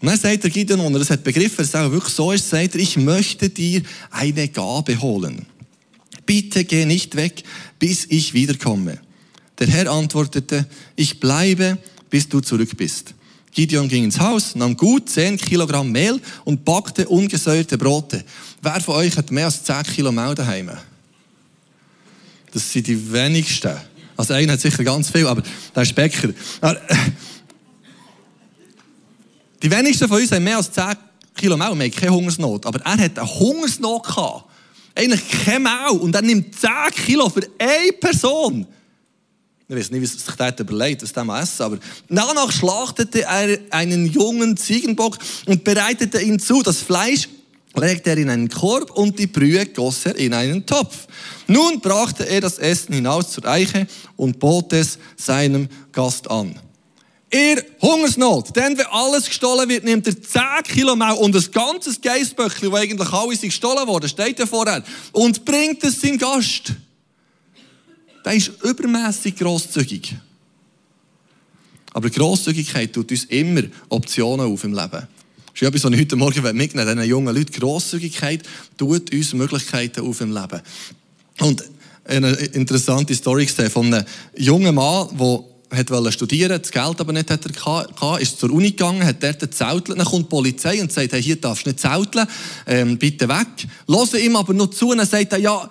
Und 0.00 0.06
dann 0.08 0.18
sagt 0.18 0.44
der 0.44 0.50
Gideon, 0.50 0.80
und 0.80 0.94
er 0.94 1.06
hat 1.06 1.24
begriffen, 1.24 1.58
dass 1.58 1.68
es 1.68 1.74
auch 1.74 1.90
wirklich 1.90 2.14
so 2.14 2.32
ist, 2.32 2.48
sagt 2.48 2.74
er, 2.74 2.80
ich 2.80 2.96
möchte 2.96 3.50
dir 3.50 3.82
eine 4.10 4.48
Gabe 4.48 4.98
holen 4.98 5.44
bitte 6.28 6.64
geh 6.64 6.84
nicht 6.84 7.16
weg, 7.16 7.42
bis 7.78 8.04
ich 8.10 8.34
wiederkomme. 8.34 8.98
Der 9.58 9.66
Herr 9.66 9.90
antwortete, 9.90 10.66
ich 10.94 11.18
bleibe, 11.20 11.78
bis 12.10 12.28
du 12.28 12.40
zurück 12.40 12.76
bist. 12.76 13.14
Gideon 13.50 13.88
ging 13.88 14.04
ins 14.04 14.20
Haus, 14.20 14.54
nahm 14.54 14.76
gut 14.76 15.08
10 15.08 15.38
Kilogramm 15.38 15.90
Mehl 15.90 16.20
und 16.44 16.66
backte 16.66 17.08
ungesäuerte 17.08 17.78
Brote. 17.78 18.22
Wer 18.60 18.80
von 18.82 18.96
euch 18.96 19.16
hat 19.16 19.30
mehr 19.30 19.46
als 19.46 19.64
10 19.64 19.82
Kilo 19.84 20.12
Mehl 20.12 20.34
daheim? 20.34 20.70
Das 22.52 22.70
sind 22.70 22.86
die 22.86 23.10
wenigsten. 23.10 23.74
Also 24.14 24.34
einer 24.34 24.52
hat 24.52 24.60
sicher 24.60 24.84
ganz 24.84 25.10
viel, 25.10 25.26
aber 25.26 25.42
der 25.74 25.82
ist 25.82 25.94
Bäcker. 25.94 26.28
Die 29.62 29.70
wenigsten 29.70 30.08
von 30.08 30.20
uns 30.20 30.30
haben 30.30 30.44
mehr 30.44 30.58
als 30.58 30.70
10 30.72 30.84
Kilo 31.34 31.56
Mehl 31.56 31.68
und 31.68 31.80
haben 31.80 31.90
keine 31.90 32.12
Hungersnot. 32.12 32.66
Aber 32.66 32.80
er 32.84 32.98
hat 32.98 33.18
eine 33.18 33.26
Hungersnot 33.26 34.04
gehabt 34.04 34.47
eigentlich 34.98 35.22
kein 35.44 35.62
Mau. 35.62 35.94
Und 35.94 36.14
er 36.14 36.22
nimmt 36.22 36.54
10 36.58 36.70
Kilo 37.04 37.28
für 37.28 37.48
eine 37.58 37.92
Person. 37.92 38.66
Ich 39.68 39.76
weiß 39.76 39.90
nicht, 39.90 40.00
wie 40.00 40.06
sich 40.06 40.22
das 40.24 40.60
überlegt, 40.60 41.02
was 41.02 41.12
der 41.12 41.24
essen 41.24 41.62
aber 41.62 41.78
danach 42.08 42.50
schlachtete 42.50 43.22
er 43.22 43.58
einen 43.70 44.06
jungen 44.06 44.56
Ziegenbock 44.56 45.18
und 45.44 45.62
bereitete 45.62 46.22
ihn 46.22 46.38
zu. 46.38 46.62
Das 46.62 46.78
Fleisch 46.78 47.28
legte 47.76 48.10
er 48.10 48.16
in 48.16 48.30
einen 48.30 48.48
Korb 48.48 48.90
und 48.92 49.18
die 49.18 49.26
Brühe 49.26 49.66
goss 49.66 50.06
er 50.06 50.16
in 50.16 50.32
einen 50.32 50.64
Topf. 50.64 51.06
Nun 51.46 51.80
brachte 51.80 52.24
er 52.24 52.40
das 52.40 52.58
Essen 52.58 52.94
hinaus 52.94 53.30
zur 53.30 53.44
Eiche 53.44 53.86
und 54.16 54.38
bot 54.38 54.72
es 54.72 54.98
seinem 55.16 55.68
Gast 55.92 56.30
an. 56.30 56.58
Ihr 57.30 57.62
Hungersnot, 57.82 58.56
denn 58.56 58.78
wenn 58.78 58.86
alles 58.86 59.26
gestohlen 59.26 59.68
wird, 59.68 59.84
nimmt 59.84 60.06
er 60.06 60.20
10 60.20 60.40
Kilo 60.64 60.96
Mehl 60.96 61.12
und 61.12 61.36
ein 61.36 61.50
ganzes 61.52 62.00
Geissböckchen, 62.00 62.72
wo 62.72 62.76
eigentlich 62.76 63.12
alle 63.12 63.36
sind 63.36 63.50
gestohlen 63.50 63.86
worden, 63.86 64.08
steht 64.08 64.38
ja 64.38 64.46
vorher, 64.46 64.82
und 65.12 65.44
bringt 65.44 65.84
es 65.84 66.00
seinem 66.00 66.16
Gast. 66.16 66.72
Der 68.24 68.32
ist 68.32 68.52
übermäßig 68.62 69.36
grosszügig. 69.36 70.16
Aber 71.92 72.08
Grosszügigkeit 72.08 72.92
tut 72.92 73.10
uns 73.10 73.24
immer 73.24 73.62
Optionen 73.88 74.46
auf 74.46 74.64
im 74.64 74.72
Leben. 74.72 74.90
Das 74.90 75.62
ist 75.62 75.62
etwas, 75.62 75.84
was 75.84 75.92
ich 75.92 76.00
heute 76.00 76.16
Morgen 76.16 76.56
mitnehmen 76.56 76.96
diesen 76.96 77.10
jungen 77.10 77.34
Leuten. 77.34 77.52
Grosszügigkeit 77.52 78.42
tut 78.76 79.12
uns 79.12 79.34
Möglichkeiten 79.34 80.06
auf 80.06 80.20
im 80.20 80.32
Leben. 80.32 80.60
Und 81.40 81.64
eine 82.04 82.30
interessante 82.30 83.14
Story 83.14 83.46
von 83.46 83.92
einem 83.92 84.04
jungen 84.36 84.74
Mann, 84.74 85.08
der 85.18 85.44
wollte 85.70 86.12
studieren, 86.12 86.60
das 86.60 86.70
Geld 86.70 87.00
aber 87.00 87.12
nicht 87.12 87.30
hat 87.30 87.44
er 87.44 87.52
gehabt, 87.52 88.22
ist 88.22 88.40
zur 88.40 88.50
Uni 88.50 88.70
gegangen, 88.70 89.04
hat 89.04 89.22
dort 89.22 89.40
gezeltelt, 89.40 89.98
dann 89.98 90.06
kommt 90.06 90.26
die 90.26 90.28
Polizei 90.28 90.80
und 90.80 90.90
sagt, 90.92 91.12
hey, 91.12 91.22
hier 91.22 91.36
darfst 91.36 91.66
du 91.66 91.70
nicht 91.70 91.80
zelteln, 91.80 92.26
ähm, 92.66 92.98
bitte 92.98 93.28
weg. 93.28 93.46
Hören 93.86 94.20
ihm 94.20 94.36
aber 94.36 94.54
noch 94.54 94.70
zu 94.70 94.90
und 94.90 94.98
dann 94.98 95.06
sagt 95.06 95.32
er, 95.32 95.38
ja, 95.38 95.68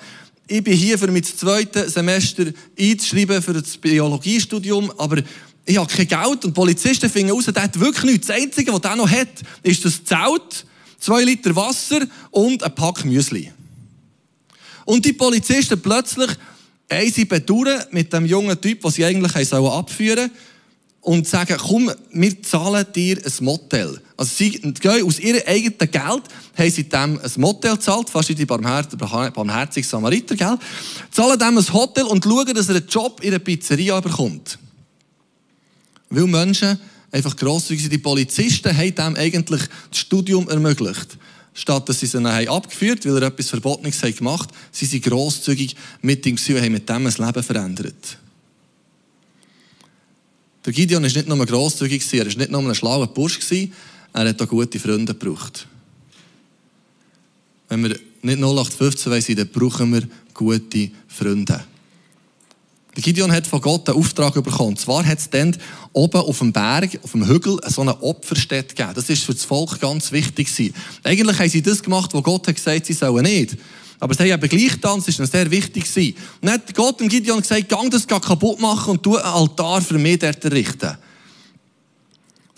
ich 0.48 0.64
bin 0.64 0.78
hier 0.78 0.98
für 0.98 1.12
mein 1.12 1.24
zweites 1.24 1.94
Semester 1.94 2.46
einzuschreiben 2.80 3.42
für 3.42 3.54
das 3.54 3.78
Biologiestudium, 3.78 4.92
aber 4.98 5.22
ich 5.66 5.78
habe 5.78 5.92
kein 5.92 6.08
Geld 6.08 6.46
und 6.46 6.46
die 6.46 6.52
Polizisten 6.52 7.10
finden 7.10 7.34
raus, 7.34 7.46
der 7.46 7.64
hat 7.64 7.78
wirklich 7.80 8.06
nichts. 8.06 8.28
Das 8.28 8.38
Einzige, 8.38 8.74
was 8.74 8.80
er 8.82 8.96
noch 8.96 9.10
hat, 9.10 9.28
ist 9.64 9.84
das 9.84 10.04
Zelt, 10.06 10.66
zwei 11.00 11.24
Liter 11.24 11.56
Wasser 11.56 12.08
und 12.32 12.64
ein 12.64 12.74
Pack 12.74 13.04
Müsli. 13.04 13.52
Und 14.86 15.04
die 15.04 15.12
Polizisten 15.12 15.82
plötzlich 15.82 16.30
haben 16.90 17.12
sie 17.12 17.26
bedauern 17.26 17.84
mit 17.92 18.14
dem 18.14 18.26
jungen 18.26 18.60
Typ, 18.60 18.82
den 18.82 18.92
sie 18.92 19.06
eigentlich 19.06 19.36
abführen 19.54 20.18
sollen, 20.18 20.32
und 21.02 21.26
sagen, 21.26 21.56
komm, 21.58 21.90
wir 22.12 22.44
zahlen 22.44 22.86
dir 22.94 23.18
ein 23.18 23.46
Motel. 23.46 24.02
Also 24.18 24.32
sie 24.36 24.52
gehen 24.52 25.06
aus 25.06 25.20
ihrem 25.20 25.42
eigenen 25.48 25.78
Geld, 25.78 26.24
haben 26.58 26.70
sie 26.70 26.84
dem 26.84 27.20
ein 27.22 27.32
Motel 27.38 27.76
gezahlt, 27.76 28.10
fast 28.10 28.28
wie 28.28 28.36
die 28.36 28.46
barmherzigen 28.46 29.88
Samariter, 29.88 30.36
gell? 30.36 30.58
Zahlen 31.12 31.40
dem 31.40 31.58
ein 31.58 31.74
Hotel 31.74 32.04
und 32.04 32.24
schauen, 32.24 32.54
dass 32.54 32.68
er 32.68 32.76
einen 32.76 32.88
Job 32.88 33.22
in 33.22 33.30
einer 33.30 33.40
Pizzeria 33.40 34.02
bekommt. 34.02 34.60
Weil 36.10 36.28
Menschen 36.28 36.78
einfach 37.12 37.36
grosszügig. 37.36 37.90
Die 37.90 37.98
Polizisten 37.98 38.76
haben 38.76 38.96
dem 38.96 39.16
eigentlich 39.16 39.62
das 39.90 40.00
Studium 40.00 40.50
ermöglicht. 40.50 41.18
Statt 41.58 41.90
dass 41.90 42.00
sie 42.00 42.06
sie 42.06 42.22
dann 42.22 42.48
abgeführt 42.48 43.04
weil 43.04 43.18
er 43.18 43.30
etwas 43.30 43.50
Verbotenes 43.50 44.00
gemacht 44.00 44.52
hat, 44.52 44.58
sie 44.72 44.86
sind 44.86 45.04
grosszügig 45.04 45.76
mit 46.04 46.24
ihm 46.28 46.36
und 46.36 46.62
haben 46.62 46.72
mit 46.72 46.88
dem 46.88 47.08
ein 47.08 47.14
Leben 47.14 47.44
verändert. 47.44 48.18
Der 50.64 50.72
Gideon 50.72 51.02
war 51.02 51.10
nicht 51.10 51.28
nur 51.28 51.46
grosszügig, 51.48 52.14
er 52.14 52.28
war 52.28 52.38
nicht 52.38 52.52
nur 52.52 52.62
ein 52.62 52.76
schlauer 52.76 53.08
Bursch, 53.08 53.40
er 54.14 54.30
hat 54.30 54.40
auch 54.40 54.48
gute 54.48 54.80
Freunde 54.80 55.16
gebraucht. 55.16 55.68
Wenn 57.70 57.82
wir 57.82 58.00
nicht 58.22 58.38
0815 58.38 59.22
sind, 59.22 59.40
dann 59.40 59.48
brauchen 59.48 59.94
wir 59.94 60.08
gute 60.36 60.92
Freunde. 61.08 61.64
Der 62.98 63.04
Gideon 63.04 63.32
hat 63.32 63.46
von 63.46 63.62
Gott 63.62 63.88
einen 63.88 64.00
Auftrag 64.00 64.34
bekommen. 64.34 64.70
Und 64.70 64.80
zwar 64.80 65.06
hat 65.06 65.20
es 65.20 65.30
dann 65.30 65.56
oben 65.94 66.20
auf 66.20 66.40
dem 66.40 66.52
Berg, 66.52 67.00
auf 67.04 67.12
dem 67.12 67.28
Hügel, 67.28 67.60
so 67.68 67.82
eine 67.82 68.02
Opferstätte 68.02 68.74
gegeben. 68.74 68.96
Das 68.96 69.08
ist 69.08 69.24
für 69.24 69.36
das 69.36 69.46
Volk 69.46 69.80
ganz 69.80 70.12
wichtig. 70.12 70.74
Eigentlich 71.04 71.38
haben 71.38 71.50
sie 71.50 71.62
das 71.62 71.84
gemacht, 71.84 72.12
was 72.16 72.24
Gott 72.24 72.48
hat 72.48 72.56
gesagt, 72.56 72.88
sie 72.88 72.94
sollen 72.94 73.24
nicht. 73.24 73.56
Aber 74.00 74.16
sie 74.16 74.24
haben 74.24 74.44
eben 74.44 74.50
gleich 74.50 74.74
getan, 74.74 75.04
es 75.06 75.20
war 75.20 75.28
sehr 75.28 75.52
wichtig. 75.52 75.86
Und 75.96 76.16
dann 76.42 76.54
hat 76.54 76.74
Gott 76.74 77.00
dem 77.00 77.08
Gideon 77.08 77.40
gesagt, 77.40 77.70
gang 77.70 77.92
das 77.92 78.08
kaputt 78.08 78.60
machen 78.60 78.94
und 78.94 79.04
tu 79.04 79.16
einen 79.16 79.26
Altar 79.26 79.80
für 79.80 80.00
mich 80.00 80.18
dort 80.18 80.44
errichten. 80.44 80.98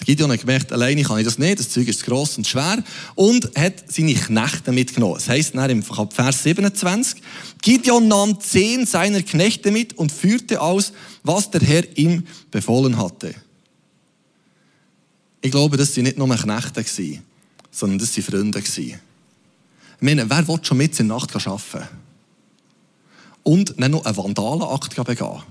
Gideon 0.05 0.31
hat 0.31 0.39
gemerkt, 0.39 0.71
alleine 0.71 1.03
kann 1.03 1.19
ich 1.19 1.25
das 1.25 1.37
nicht, 1.37 1.59
das 1.59 1.69
Zeug 1.69 1.87
ist 1.87 2.05
gross 2.05 2.37
und 2.37 2.47
schwer 2.47 2.83
und 3.15 3.51
hat 3.57 3.83
seine 3.87 4.13
Knechte 4.13 4.71
mitgenommen. 4.71 5.15
Das 5.15 5.27
heisst 5.27 5.55
dann 5.55 5.69
im 5.69 5.83
Vers 5.83 6.43
27, 6.43 7.21
Gideon 7.61 8.07
nahm 8.07 8.39
zehn 8.39 8.85
seiner 8.85 9.21
Knechte 9.21 9.71
mit 9.71 9.97
und 9.97 10.11
führte 10.11 10.61
aus, 10.61 10.93
was 11.23 11.51
der 11.51 11.61
Herr 11.61 11.97
ihm 11.97 12.25
befohlen 12.49 12.97
hatte. 12.97 13.35
Ich 15.41 15.51
glaube, 15.51 15.77
das 15.77 15.95
waren 15.95 16.03
nicht 16.03 16.17
nur 16.17 16.27
Knechte, 16.27 17.21
sondern 17.71 17.99
das 17.99 18.15
waren 18.15 18.23
Freunde. 18.23 18.59
Ich 18.59 18.95
meine, 19.99 20.29
wer 20.29 20.47
will 20.47 20.59
schon 20.61 20.77
mit 20.77 20.99
in 20.99 21.07
der 21.07 21.17
Nacht 21.17 21.35
arbeiten? 21.35 21.87
Und 23.43 23.79
nicht 23.79 23.91
noch 23.91 24.05
einen 24.05 24.17
Vandalenakt 24.17 24.95
begehen. 24.95 25.43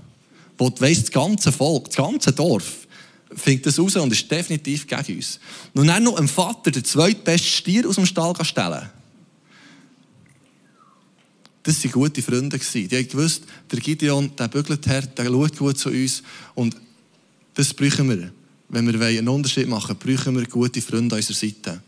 Wo 0.57 0.69
du 0.69 0.81
weißt, 0.81 1.03
das 1.03 1.11
ganze 1.11 1.51
Volk, 1.51 1.85
das 1.85 1.95
ganze 1.95 2.33
Dorf, 2.33 2.87
findet 3.35 3.65
das 3.67 3.79
raus 3.79 3.95
und 3.95 4.11
ist 4.11 4.29
definitiv 4.29 4.87
gegen 4.87 5.17
uns. 5.17 5.39
Und 5.73 5.87
dann 5.87 6.03
noch 6.03 6.17
einem 6.17 6.27
Vater 6.27 6.71
den 6.71 6.83
zweitbesten 6.83 7.49
Stier 7.49 7.87
aus 7.87 7.95
dem 7.95 8.05
Stall 8.05 8.33
stellen. 8.43 8.89
Das 11.63 11.83
waren 11.83 11.91
gute 11.91 12.21
Freunde. 12.21 12.57
Die 12.57 12.97
haben 12.97 13.07
gewusst, 13.07 13.43
der 13.71 13.79
Gideon, 13.79 14.35
der 14.35 14.47
bügelt 14.47 14.87
her, 14.87 15.01
der 15.01 15.25
schaut 15.25 15.57
gut 15.57 15.77
zu 15.77 15.89
uns. 15.89 16.23
Und 16.55 16.75
das 17.53 17.73
brauchen 17.73 18.09
wir. 18.09 18.31
Wenn 18.69 18.91
wir 18.91 19.05
einen 19.05 19.27
Unterschied 19.27 19.67
machen 19.67 19.97
wollen, 20.03 20.17
brauchen 20.17 20.37
wir 20.37 20.45
gute 20.47 20.81
Freunde 20.81 21.15
an 21.15 21.19
unserer 21.19 21.35
Seite. 21.35 21.81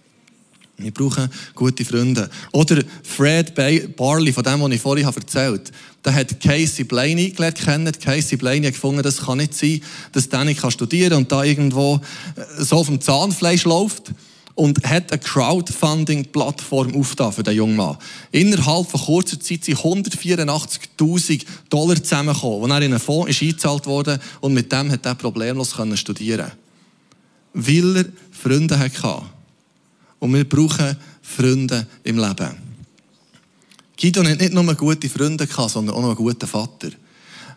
Wir 0.78 0.92
brauchen 0.92 1.30
gute 1.54 1.86
Freunde. 1.86 2.30
Oder 2.52 2.84
Fred 3.04 3.54
Barley, 3.96 4.34
von 4.34 4.44
dem, 4.44 4.62
was 4.62 4.72
ich 4.72 4.82
vorhin 4.82 5.06
erzählt 5.06 5.68
habe, 5.68 5.72
der 6.04 6.16
hat 6.16 6.40
Casey 6.40 6.84
Blaney 6.84 7.30
gelernt 7.30 7.60
kennen. 7.60 7.94
Casey 8.00 8.38
Blaney 8.38 8.66
hat 8.66 8.74
gefunden, 8.74 9.04
das 9.04 9.18
kann 9.18 9.38
nicht 9.38 9.54
sein, 9.54 9.82
dass 10.12 10.30
Danny 10.30 10.56
kann 10.56 10.72
studieren 10.72 11.14
und 11.14 11.32
da 11.32 11.44
irgendwo 11.44 12.02
äh, 12.36 12.64
so 12.64 12.78
auf 12.78 12.88
dem 12.88 13.00
Zahnfleisch 13.00 13.66
läuft. 13.66 14.12
Und 14.54 14.84
hat 14.84 15.12
eine 15.12 15.22
Crowdfunding-Plattform 15.22 16.94
aufgetan 16.94 17.32
für 17.32 17.42
den 17.42 17.56
jungen 17.56 17.78
Mann. 17.78 17.98
Innerhalb 18.32 18.92
von 18.92 19.00
kurzer 19.00 19.40
Zeit 19.40 19.64
sind 19.64 19.78
184.000 19.78 21.46
Dollar 21.70 21.96
zusammengekommen, 21.96 22.66
die 22.66 22.72
er 22.72 22.82
in 22.82 22.92
einen 22.92 23.00
Fonds 23.00 23.32
ist 23.32 23.42
eingezahlt 23.42 23.86
wurde 23.88 24.20
und 24.42 24.54
mit 24.54 24.70
dem 24.72 24.92
hat 24.92 25.06
er 25.06 25.16
problemlos 25.16 25.74
studieren 25.96 26.52
Weil 27.54 27.96
er 27.96 28.06
Freunde 28.32 28.78
hatte. 28.78 29.22
Und 30.22 30.36
wir 30.36 30.48
brauchen 30.48 30.96
Freunde 31.24 31.88
im 32.04 32.20
Leben. 32.20 32.56
Gideon 33.98 34.28
hat 34.30 34.40
nicht 34.40 34.54
nur 34.54 34.76
gute 34.76 35.10
Freunde 35.10 35.48
gehabt, 35.48 35.72
sondern 35.72 35.96
auch 35.96 36.02
noch 36.02 36.10
einen 36.10 36.16
guten 36.16 36.48
Vater. 36.48 36.90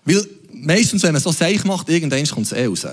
Weil 0.06 0.26
meistens, 0.50 1.02
wenn 1.02 1.12
man 1.12 1.20
so 1.20 1.30
Seich 1.30 1.62
macht, 1.66 1.90
irgendwann 1.90 2.26
kommt 2.26 2.46
es 2.46 2.52
eh 2.52 2.64
raus. 2.64 2.86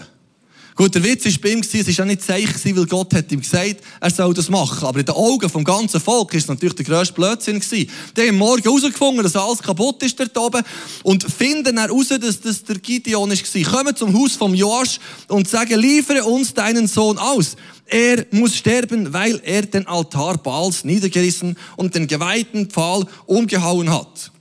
Gut, 0.76 0.96
der 0.96 1.04
Witz 1.04 1.26
war 1.26 1.34
bei 1.42 1.50
ihm, 1.50 1.60
es 1.60 1.74
war 1.74 1.94
ja 1.94 2.06
nicht 2.06 2.22
Seich, 2.22 2.76
weil 2.76 2.86
Gott 2.86 3.14
hat 3.14 3.32
ihm 3.32 3.42
gesagt, 3.42 3.78
er 4.00 4.10
soll 4.10 4.34
das 4.34 4.50
machen. 4.50 4.88
Aber 4.88 5.00
in 5.00 5.06
den 5.06 5.16
Augen 5.16 5.50
vom 5.50 5.64
ganzen 5.64 6.00
Volk 6.00 6.32
war 6.34 6.40
es 6.40 6.48
natürlich 6.48 6.76
der 6.76 6.86
grösste 6.86 7.14
Blödsinn. 7.14 7.62
Die 7.72 7.88
haben 8.18 8.38
morgen 8.38 8.64
herausgefunden, 8.64 9.24
dass 9.24 9.36
alles 9.36 9.60
kaputt 9.60 10.02
ist 10.04 10.20
dort 10.20 10.38
oben 10.38 10.64
und 11.04 11.24
finden 11.24 11.78
heraus, 11.78 12.08
dass 12.08 12.40
das 12.40 12.64
der 12.64 12.80
Gideon 12.80 13.30
war. 13.30 13.72
Kommen 13.72 13.96
zum 13.96 14.18
Haus 14.18 14.36
vom 14.36 14.54
Joasch 14.54 15.00
und 15.28 15.48
sagen, 15.48 15.78
liefere 15.80 16.24
uns 16.24 16.54
deinen 16.54 16.88
Sohn 16.88 17.18
aus. 17.18 17.58
Er 17.88 18.26
muss 18.32 18.56
sterben, 18.56 19.12
weil 19.12 19.42
er 19.44 19.64
den 19.64 19.86
Altar 19.86 20.38
Baals 20.38 20.86
niedergerissen 20.86 21.58
und 21.76 21.94
den 21.96 22.08
geweihten 22.08 22.70
Pfahl 22.70 23.06
umgehauen 23.26 23.90
hat. 23.92 24.32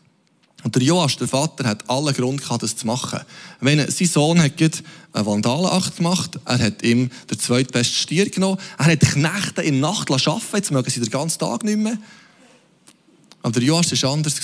Und 0.63 0.75
der 0.75 0.83
Joas, 0.83 1.17
der 1.17 1.29
Vater, 1.29 1.67
hat 1.67 1.89
allen 1.89 2.15
Grund 2.15 2.43
gehabt, 2.43 2.63
das 2.63 2.77
zu 2.77 2.87
machen. 2.87 3.21
Wenn 3.61 3.91
sein 3.91 4.07
Sohn 4.07 4.43
hat 4.43 4.61
einen 4.61 5.27
Vandalenakt 5.27 5.97
gemacht, 5.97 6.39
er 6.45 6.59
hat 6.59 6.83
ihm 6.83 7.11
den 7.31 7.39
zweitbesten 7.39 7.97
Stier 7.97 8.29
genommen, 8.29 8.59
er 8.79 8.87
hat 8.87 9.01
Knechte 9.01 9.63
in 9.63 9.81
der 9.81 9.91
Nacht 9.91 10.11
arbeiten 10.11 10.57
jetzt 10.57 10.71
mögen 10.71 10.91
sie 10.91 11.01
den 11.01 11.11
ganzen 11.11 11.39
Tag 11.39 11.65
nicht 11.65 11.79
mehr. 11.79 11.97
Aber 13.43 13.53
der 13.53 13.63
Joas 13.63 13.91
war 14.03 14.13
anders. 14.13 14.35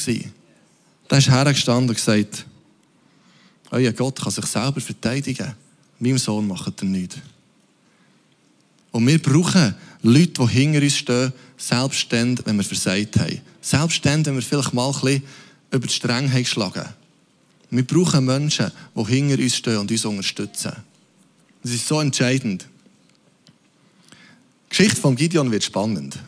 Der 1.11 1.19
ist 1.19 1.31
hergestanden 1.31 1.91
und 1.91 1.97
gesagt, 1.97 2.47
euer 3.71 3.93
Gott 3.93 4.21
kann 4.21 4.33
sich 4.33 4.47
selber 4.47 4.81
verteidigen. 4.81 5.55
Meinem 5.99 6.19
Sohn 6.19 6.47
macht 6.47 6.81
er 6.81 6.85
nichts. 6.87 7.17
Und 8.91 9.07
wir 9.07 9.21
brauchen 9.21 9.75
Leute, 10.03 10.47
die 10.47 10.49
hinter 10.49 10.81
uns 10.81 10.97
stehen, 10.97 11.33
selbst 11.59 12.11
dann, 12.11 12.39
wenn 12.45 12.57
wir 12.57 12.65
versagt 12.65 13.19
haben. 13.19 13.41
Selbst 13.61 14.05
dann, 14.07 14.25
wenn 14.25 14.37
wir 14.37 14.43
vielleicht 14.43 14.73
mal 14.73 14.87
ein 14.89 14.93
bisschen 15.01 15.23
über 15.77 15.87
die 15.87 15.95
Stränge 15.95 16.31
haben 16.31 16.43
geschlagen. 16.43 16.85
Wir 17.71 17.87
brauchen 17.87 18.25
Menschen, 18.25 18.71
die 18.95 19.05
hinter 19.05 19.43
uns 19.43 19.57
stehen 19.57 19.79
und 19.79 19.91
uns 19.91 20.05
unterstützen. 20.05 20.73
Das 21.63 21.73
ist 21.73 21.87
so 21.87 22.01
entscheidend. 22.01 22.67
Die 24.67 24.69
Geschichte 24.71 25.01
von 25.01 25.17
Gideon 25.17 25.51
wird 25.51 25.65
spannend. 25.65 26.19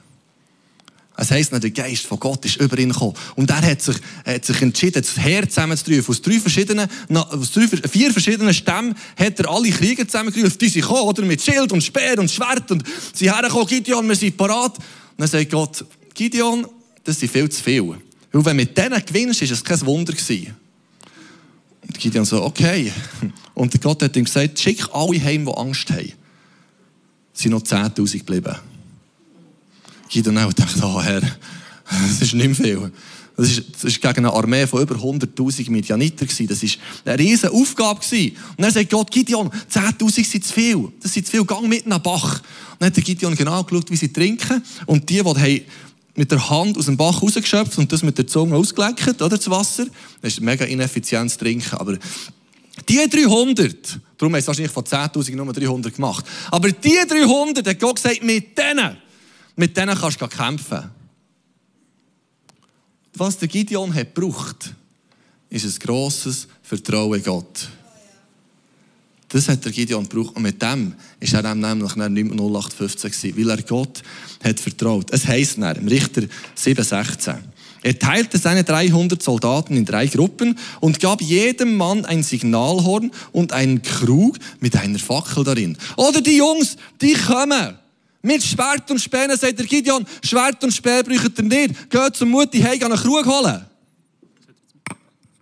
Es 1.20 1.32
heisst, 1.32 1.52
der 1.52 1.70
Geist 1.70 2.06
von 2.06 2.20
Gott 2.20 2.44
ist 2.44 2.56
über 2.60 2.78
ihn 2.78 2.90
gekommen. 2.90 3.14
Und 3.34 3.50
er 3.50 3.60
hat 3.60 3.82
sich, 3.82 3.96
hat 4.24 4.44
sich 4.44 4.62
entschieden, 4.62 5.02
das 5.02 5.18
Heer 5.18 5.48
zusammenzurufen. 5.48 6.14
Aus 6.14 6.22
drei 6.22 6.38
verschiedenen, 6.38 6.88
aus 7.12 7.50
drei, 7.50 7.66
vier 7.66 8.12
verschiedenen 8.12 8.54
Stämmen 8.54 8.94
hat 9.18 9.40
er 9.40 9.50
alle 9.50 9.68
Krieger 9.70 10.06
zusammengerufen. 10.06 10.56
Die 10.58 10.68
sind 10.68 10.82
gekommen, 10.82 11.08
oder? 11.08 11.22
Mit 11.24 11.42
Schild 11.42 11.72
und 11.72 11.82
Speer 11.82 12.20
und 12.20 12.30
Schwert. 12.30 12.70
Und 12.70 12.84
sie 13.12 13.32
hergekommen, 13.32 13.66
Gideon, 13.66 14.08
wir 14.08 14.14
sind 14.14 14.36
parat. 14.36 14.78
Und 14.78 14.84
dann 15.18 15.28
sagt 15.28 15.50
Gott, 15.50 15.84
Gideon, 16.14 16.66
das 17.02 17.18
sind 17.18 17.32
viel 17.32 17.48
zu 17.48 17.64
viel. 17.64 17.96
Weil 18.38 18.44
wenn 18.44 18.58
du 18.58 18.62
mit 18.62 18.78
denen 18.78 19.04
gewinnst, 19.04 19.42
ist 19.42 19.50
es 19.50 19.64
kein 19.64 19.80
Wunder 19.84 20.12
gewesen. 20.12 20.54
Und 21.82 21.98
Gideon 21.98 22.24
so, 22.24 22.44
okay. 22.44 22.92
Und 23.52 23.80
Gott 23.82 24.00
hat 24.00 24.16
ihm 24.16 24.24
gesagt, 24.24 24.60
schick 24.60 24.86
alle 24.92 25.20
heim, 25.20 25.44
die 25.44 25.52
Angst 25.52 25.90
haben. 25.90 26.12
Es 27.34 27.42
sind 27.42 27.50
noch 27.50 27.62
10.000 27.62 28.18
geblieben. 28.18 28.54
Gideon 30.08 30.38
auch 30.38 30.52
dachte, 30.52 30.80
oh 30.84 31.02
Herr, 31.02 31.20
das 31.90 32.22
ist 32.22 32.34
nicht 32.34 32.54
viel. 32.54 32.92
Das 33.36 33.50
ist 33.82 34.00
gegen 34.00 34.18
eine 34.18 34.32
Armee 34.32 34.68
von 34.68 34.82
über 34.82 34.94
100.000 34.94 35.70
Midianiter 35.70 36.24
gewesen. 36.24 36.46
Das 36.46 36.62
ist 36.62 36.78
eine 37.04 37.18
riesige 37.18 37.52
Aufgabe. 37.52 38.00
Und 38.00 38.32
dann 38.58 38.72
sagt 38.72 38.90
Gott, 38.90 39.10
Gideon, 39.10 39.50
10.000 39.72 40.24
sind 40.24 40.44
zu 40.44 40.52
viel. 40.52 40.92
Das 41.02 41.12
sind 41.12 41.26
zu 41.26 41.32
viel. 41.32 41.44
Gang 41.44 41.66
mit 41.66 41.88
nach 41.88 41.98
Bach. 41.98 42.40
Und 42.72 42.80
dann 42.80 42.92
hat 42.92 43.04
Gideon 43.04 43.34
genau 43.34 43.64
geschaut, 43.64 43.90
wie 43.90 43.96
sie 43.96 44.12
trinken. 44.12 44.62
Und 44.86 45.08
die, 45.08 45.22
die 45.22 45.64
mit 46.18 46.32
der 46.32 46.50
Hand 46.50 46.76
aus 46.76 46.86
dem 46.86 46.96
Bach 46.96 47.22
rausgeschöpft 47.22 47.78
und 47.78 47.92
das 47.92 48.02
mit 48.02 48.18
der 48.18 48.26
Zunge 48.26 48.56
ausgeleckt, 48.56 49.22
oder, 49.22 49.36
das 49.36 49.48
Wasser. 49.48 49.86
Das 50.20 50.32
ist 50.32 50.40
mega 50.40 50.64
ineffizientes 50.64 51.38
Trinken, 51.38 51.76
aber 51.76 51.96
Die 52.88 53.08
300, 53.08 54.00
darum 54.16 54.32
haben 54.32 54.40
es 54.40 54.46
wahrscheinlich 54.48 54.72
von 54.72 54.82
10.000 54.82 55.36
nur 55.36 55.52
300 55.52 55.94
gemacht, 55.94 56.26
aber 56.50 56.72
die 56.72 56.98
300 57.08 57.66
hat 57.66 57.78
Gott 57.78 57.96
gesagt, 57.96 58.24
mit 58.24 58.58
denen, 58.58 58.96
mit 59.54 59.76
denen 59.76 59.96
kannst 59.96 60.20
du 60.20 60.26
kämpfen. 60.26 60.90
Was 63.14 63.38
der 63.38 63.48
Gideon 63.48 63.94
hat 63.94 64.14
gebraucht, 64.14 64.74
ist 65.50 65.64
ein 65.64 65.78
grosses 65.86 66.48
Vertrauen 66.62 67.18
in 67.18 67.24
Gott. 67.24 67.68
Das 69.28 69.48
hat 69.48 69.64
der 69.64 69.72
Gideon 69.72 70.08
gebraucht. 70.08 70.36
Und 70.36 70.42
mit 70.42 70.60
dem 70.62 70.94
ist 71.20 71.34
er 71.34 71.42
dann 71.42 71.60
nämlich 71.60 71.94
nicht 71.96 72.32
0815 72.32 73.10
gewesen, 73.10 73.38
weil 73.38 73.50
er 73.50 73.62
Gott 73.62 74.02
hat 74.42 74.58
vertraut. 74.58 75.10
Es 75.10 75.26
heisst 75.26 75.58
dann, 75.58 75.76
im 75.76 75.88
Richter 75.88 76.22
7,16. 76.56 77.36
Er 77.82 77.98
teilte 77.98 78.38
seine 78.38 78.64
300 78.64 79.22
Soldaten 79.22 79.76
in 79.76 79.84
drei 79.84 80.06
Gruppen 80.06 80.58
und 80.80 80.98
gab 80.98 81.20
jedem 81.20 81.76
Mann 81.76 82.04
ein 82.04 82.22
Signalhorn 82.22 83.12
und 83.32 83.52
einen 83.52 83.82
Krug 83.82 84.36
mit 84.60 84.76
einer 84.76 84.98
Fackel 84.98 85.44
darin. 85.44 85.76
Oder 85.96 86.20
die 86.20 86.38
Jungs, 86.38 86.76
die 87.00 87.14
kommen. 87.14 87.78
Mit 88.20 88.42
Schwert 88.42 88.90
und 88.90 89.00
Späne, 89.00 89.36
sagt 89.36 89.60
der 89.60 89.66
Gideon, 89.66 90.04
Schwert 90.24 90.62
und 90.64 90.72
Speer 90.72 91.04
braucht 91.04 91.38
ihr 91.38 91.44
nicht. 91.44 91.88
Geht 91.88 92.16
zur 92.16 92.26
Mutti 92.26 92.60
heim, 92.60 92.82
einen 92.82 92.96
Krug 92.96 93.24
holen. 93.26 93.64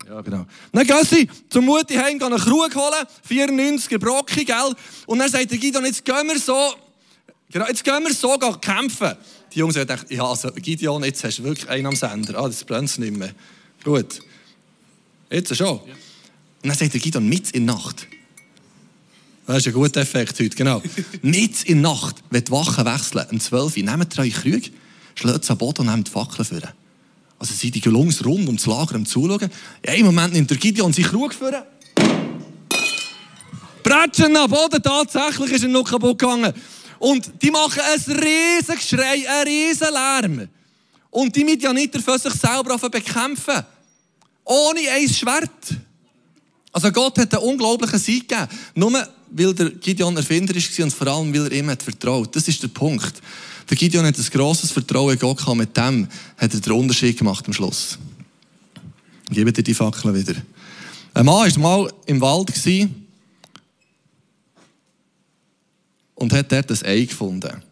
Ja, 0.09 0.21
genau. 0.21 0.47
Dann 0.73 0.87
gehen 0.87 1.05
sie 1.05 1.29
zur 1.49 1.63
Mutti 1.63 1.95
heim, 1.95 2.23
einen 2.23 2.39
Krug 2.39 2.75
holen, 2.75 3.07
94er 3.29 3.99
Brocki, 3.99 4.45
gell? 4.45 4.75
Und 5.07 5.19
dann 5.19 5.31
sagt 5.31 5.51
der 5.51 5.59
Gideon, 5.59 5.85
jetzt 5.85 6.05
gehen 6.05 6.27
wir 6.29 6.39
so, 6.39 6.75
genau, 7.51 7.67
jetzt 7.67 7.83
gehen 7.83 8.05
wir 8.05 8.15
so 8.15 8.39
kämpfen. 8.61 9.15
Die 9.53 9.59
Jungs 9.59 9.75
haben 9.75 9.83
gedacht, 9.83 10.11
ja, 10.11 10.25
also 10.25 10.51
Gideon, 10.53 11.03
jetzt 11.03 11.25
hast 11.25 11.39
du 11.39 11.45
wirklich 11.45 11.69
einen 11.69 11.87
am 11.87 11.97
Sender. 11.97 12.39
Ah, 12.39 12.47
das 12.47 12.63
brennt 12.63 12.97
nicht 12.99 13.17
mehr. 13.17 13.33
Gut. 13.83 14.21
Jetzt 15.31 15.57
schon. 15.57 15.67
Ja. 15.67 15.95
Und 16.63 16.69
dann 16.69 16.77
sagt 16.77 16.95
der 16.95 17.01
Gideon, 17.01 17.29
mit 17.29 17.51
in 17.51 17.67
der 17.67 17.75
Nacht. 17.75 18.07
Das 19.47 19.59
ist 19.59 19.67
ein 19.69 19.73
guter 19.73 20.01
Effekt 20.01 20.39
heute, 20.39 20.57
genau. 20.57 20.83
mit 21.23 21.65
in 21.65 21.83
der 21.83 21.93
Nacht, 21.93 22.17
wenn 22.31 22.45
die 22.45 22.53
Wachen 22.53 22.85
wechseln, 22.85 23.27
um 23.31 23.41
12 23.41 23.77
Uhr, 23.77 23.83
nehmt 23.83 24.19
ihr 24.19 24.31
Krüge, 24.31 24.71
schlägt 25.15 25.45
es 25.45 25.51
am 25.51 25.59
Boden 25.59 25.83
und 25.83 25.95
nehmt 25.95 26.09
die 26.09 26.13
Fackeln 26.13 26.45
vor. 26.45 26.73
Also 27.39 27.55
sind 27.55 27.75
die 27.75 27.81
Gelungs 27.81 28.25
rund 28.25 28.47
ums 28.47 28.67
Lager 28.67 28.97
um 28.97 29.05
zuschauen. 29.05 29.51
Ja, 29.85 29.93
Im 29.93 30.07
Moment 30.07 30.33
nimmt 30.33 30.51
der 30.51 30.57
Gideon 30.57 30.93
sich 30.93 31.07
Krug 31.07 31.35
vor. 31.35 31.67
Bretschen 33.83 34.37
am 34.37 34.51
Boden, 34.51 34.83
tatsächlich 34.83 35.53
ist 35.53 35.63
er 35.63 35.69
noch 35.69 35.85
kaputt 35.85 36.19
gegangen. 36.19 36.53
Und 36.99 37.31
die 37.43 37.51
machen 37.51 37.81
ein 37.81 38.17
riesen 38.17 38.75
Geschrei, 38.75 39.29
einen 39.29 39.47
riesen 39.47 39.93
Lärm. 39.93 40.49
Und 41.11 41.37
die 41.37 41.45
Midianiter 41.45 42.01
fangen 42.01 42.19
sich 42.19 42.35
selber 42.35 42.75
auf 42.75 42.81
bekämpfen. 42.81 43.65
Ohne 44.45 44.81
ein 44.91 45.09
Schwert. 45.09 45.77
Also 46.73 46.91
Gott 46.91 47.19
hat 47.19 47.35
einen 47.35 47.45
unglaublichen 47.45 47.99
Sieg 47.99 48.29
gegeben. 48.29 48.49
Nur 48.75 49.07
weil 49.31 49.55
der 49.55 49.71
Gideon 49.71 50.17
erfinderisch 50.17 50.79
war 50.79 50.85
und 50.85 50.91
vor 50.93 51.07
allem, 51.07 51.35
weil 51.35 51.47
er 51.47 51.53
ihm 51.53 51.71
hat 51.71 51.83
vertraut. 51.83 52.35
Das 52.35 52.49
ist 52.49 52.63
der 52.63 52.69
Punkt. 52.69 53.15
Der 53.69 53.77
Gideon 53.77 54.07
hat 54.07 54.17
ein 54.17 54.25
grosses 54.25 54.71
Vertrauen 54.71 55.15
in 55.15 55.19
Gott 55.19 55.39
gehabt. 55.39 55.57
Mit 55.57 55.77
dem 55.77 56.09
hat 56.37 56.55
er 56.55 56.61
den 56.61 56.73
Unterschied 56.73 57.19
gemacht 57.19 57.47
am 57.47 57.53
Schluss. 57.53 57.99
Ich 59.29 59.37
gebe 59.37 59.53
dir 59.53 59.63
die 59.63 59.75
Fackel 59.75 60.15
wieder. 60.15 60.35
Ein 61.15 61.27
Mann 61.27 61.51
war 61.51 61.59
mal 61.59 61.93
im 62.07 62.21
Wald 62.21 62.53
und 66.15 66.33
hat 66.33 66.53
dort 66.53 66.71
ein 66.71 66.85
Ei 66.85 67.05
gefunden. 67.05 67.63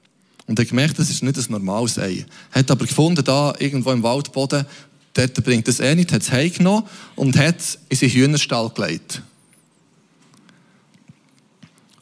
Und 0.47 0.59
hat 0.59 0.69
gemerkt, 0.69 0.99
das 0.99 1.11
ist 1.11 1.23
nicht 1.23 1.39
ein 1.39 1.45
normales 1.49 1.99
Ei. 1.99 2.27
Hat 2.51 2.71
aber 2.71 2.87
gefunden, 2.87 3.25
da 3.25 3.55
irgendwo 3.59 3.93
im 3.93 4.03
Waldboden, 4.03 4.67
dort 5.15 5.45
bringt 5.45 5.69
das 5.69 5.81
Ei 5.81 5.95
nicht, 5.95 6.13
hat 6.13 6.23
es 6.23 6.33
heimgenommen 6.33 6.85
und 7.17 7.37
hat 7.37 7.61
es 7.61 7.79
in 7.89 7.97
seinen 7.97 8.11
Hühnerstall 8.11 8.71
gelegt. 8.71 9.23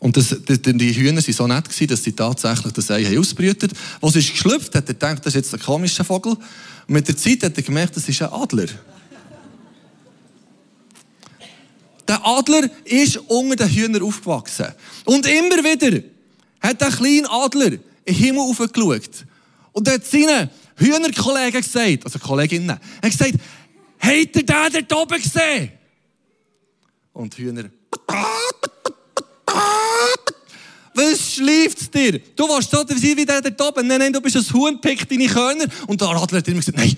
Und 0.02 0.16
das, 0.16 0.30
die, 0.48 0.58
die 0.60 0.96
Hühner 0.96 1.22
waren 1.22 1.32
so 1.32 1.46
nett, 1.46 1.68
gewesen, 1.68 1.86
dass 1.86 2.02
sie 2.02 2.10
tatsächlich 2.10 2.72
das 2.72 2.90
Ei 2.90 3.16
ausbrütet 3.16 3.70
haben. 3.70 3.78
Als 4.00 4.16
es 4.16 4.30
geschlüpft 4.30 4.74
hat 4.74 4.88
er 4.88 4.94
gedacht, 4.94 5.18
das 5.20 5.28
ist 5.28 5.34
jetzt 5.34 5.54
ein 5.54 5.60
komischer 5.60 6.02
Vogel. 6.02 6.32
Und 6.32 6.88
mit 6.88 7.06
der 7.06 7.16
Zeit 7.16 7.44
hat 7.44 7.56
er 7.56 7.62
gemerkt, 7.62 7.96
das 7.96 8.08
ist 8.08 8.20
ein 8.20 8.32
Adler. 8.32 8.66
Der 12.08 12.26
Adler 12.26 12.68
ist 12.84 13.16
unter 13.28 13.54
den 13.54 13.68
Hühnern 13.68 14.02
aufgewachsen. 14.02 14.66
Und 15.04 15.24
immer 15.24 15.62
wieder 15.62 16.02
hat 16.60 16.80
der 16.80 16.90
kleine 16.90 17.30
Adler 17.30 17.66
in 17.66 17.80
den 18.04 18.14
Himmel 18.16 18.40
aufgeschaut. 18.40 19.24
Und 19.70 19.88
hat 19.88 20.04
seinen 20.04 20.50
Hühnerkollegen 20.78 21.62
gesagt, 21.62 22.06
also 22.06 22.18
Kolleginnen, 22.18 22.70
er 22.70 22.76
hat 22.76 23.02
gesagt, 23.02 23.34
habt 24.00 24.36
ihr 24.36 24.46
den 24.46 24.86
dort 24.88 24.92
oben 24.94 25.22
gesehen? 25.22 25.70
Und 27.12 27.38
die 27.38 27.44
Hühner, 27.44 27.70
was 30.94 31.34
schläft 31.34 31.94
dir? 31.94 32.20
Du 32.36 32.48
warst 32.48 32.70
so 32.70 32.84
wie 32.88 33.26
der 33.26 33.40
dort 33.40 33.60
oben. 33.60 33.86
Nein, 33.86 33.98
nein, 33.98 34.12
du 34.12 34.20
bist 34.20 34.36
ein 34.36 34.44
Huhn, 34.52 34.80
pick 34.80 35.08
deine 35.08 35.26
Körner. 35.26 35.66
Und 35.86 36.00
der 36.00 36.08
Adler 36.08 36.38
hat 36.38 36.48
immer 36.48 36.58
gesagt, 36.58 36.78
nein, 36.78 36.96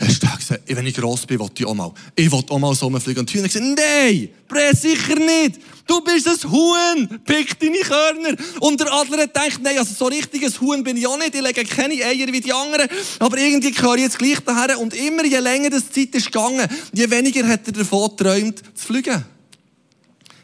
Hast 0.00 0.22
du 0.22 0.26
gesagt, 0.26 0.62
wenn 0.66 0.86
ich 0.86 0.94
gross 0.94 1.26
bin, 1.26 1.38
will 1.38 1.50
ich 1.58 1.66
auch 1.66 1.74
mal. 1.74 1.92
Ich 2.16 2.32
will 2.32 2.42
auch 2.48 2.58
mal 2.58 2.74
so 2.74 2.88
fliegen. 2.98 3.20
Und 3.20 3.30
die 3.30 3.36
Hühner 3.36 3.48
gesagt, 3.48 3.66
nein, 3.66 4.30
Bre, 4.48 4.74
sicher 4.74 5.16
nicht. 5.16 5.60
Du 5.86 6.00
bist 6.00 6.26
ein 6.26 6.50
Huhn, 6.50 7.20
pick 7.24 7.58
deine 7.60 7.80
Körner. 7.80 8.34
Und 8.60 8.80
der 8.80 8.90
Adler 8.92 9.18
hat 9.18 9.34
gedacht, 9.34 9.60
nein, 9.62 9.78
also 9.78 9.92
so 9.92 10.06
richtiges 10.06 10.58
Huhn 10.58 10.82
bin 10.82 10.96
ich 10.96 11.06
auch 11.06 11.18
nicht. 11.18 11.34
Ich 11.34 11.42
lege 11.42 11.64
keine 11.64 11.94
Eier 11.94 12.32
wie 12.32 12.40
die 12.40 12.52
anderen. 12.52 12.88
Aber 13.18 13.36
irgendwie 13.36 13.72
gehöre 13.72 13.96
ich 13.96 14.02
jetzt 14.04 14.18
gleich 14.18 14.40
daher. 14.40 14.80
Und 14.80 14.94
immer, 14.94 15.24
je 15.24 15.38
länger 15.38 15.68
das 15.68 15.90
Zeit 15.90 16.14
ist 16.14 16.26
gegangen, 16.26 16.66
je 16.94 17.10
weniger 17.10 17.46
hat 17.46 17.66
er 17.66 17.72
davon 17.72 18.08
geträumt, 18.16 18.58
zu 18.74 18.86
fliegen. 18.86 19.22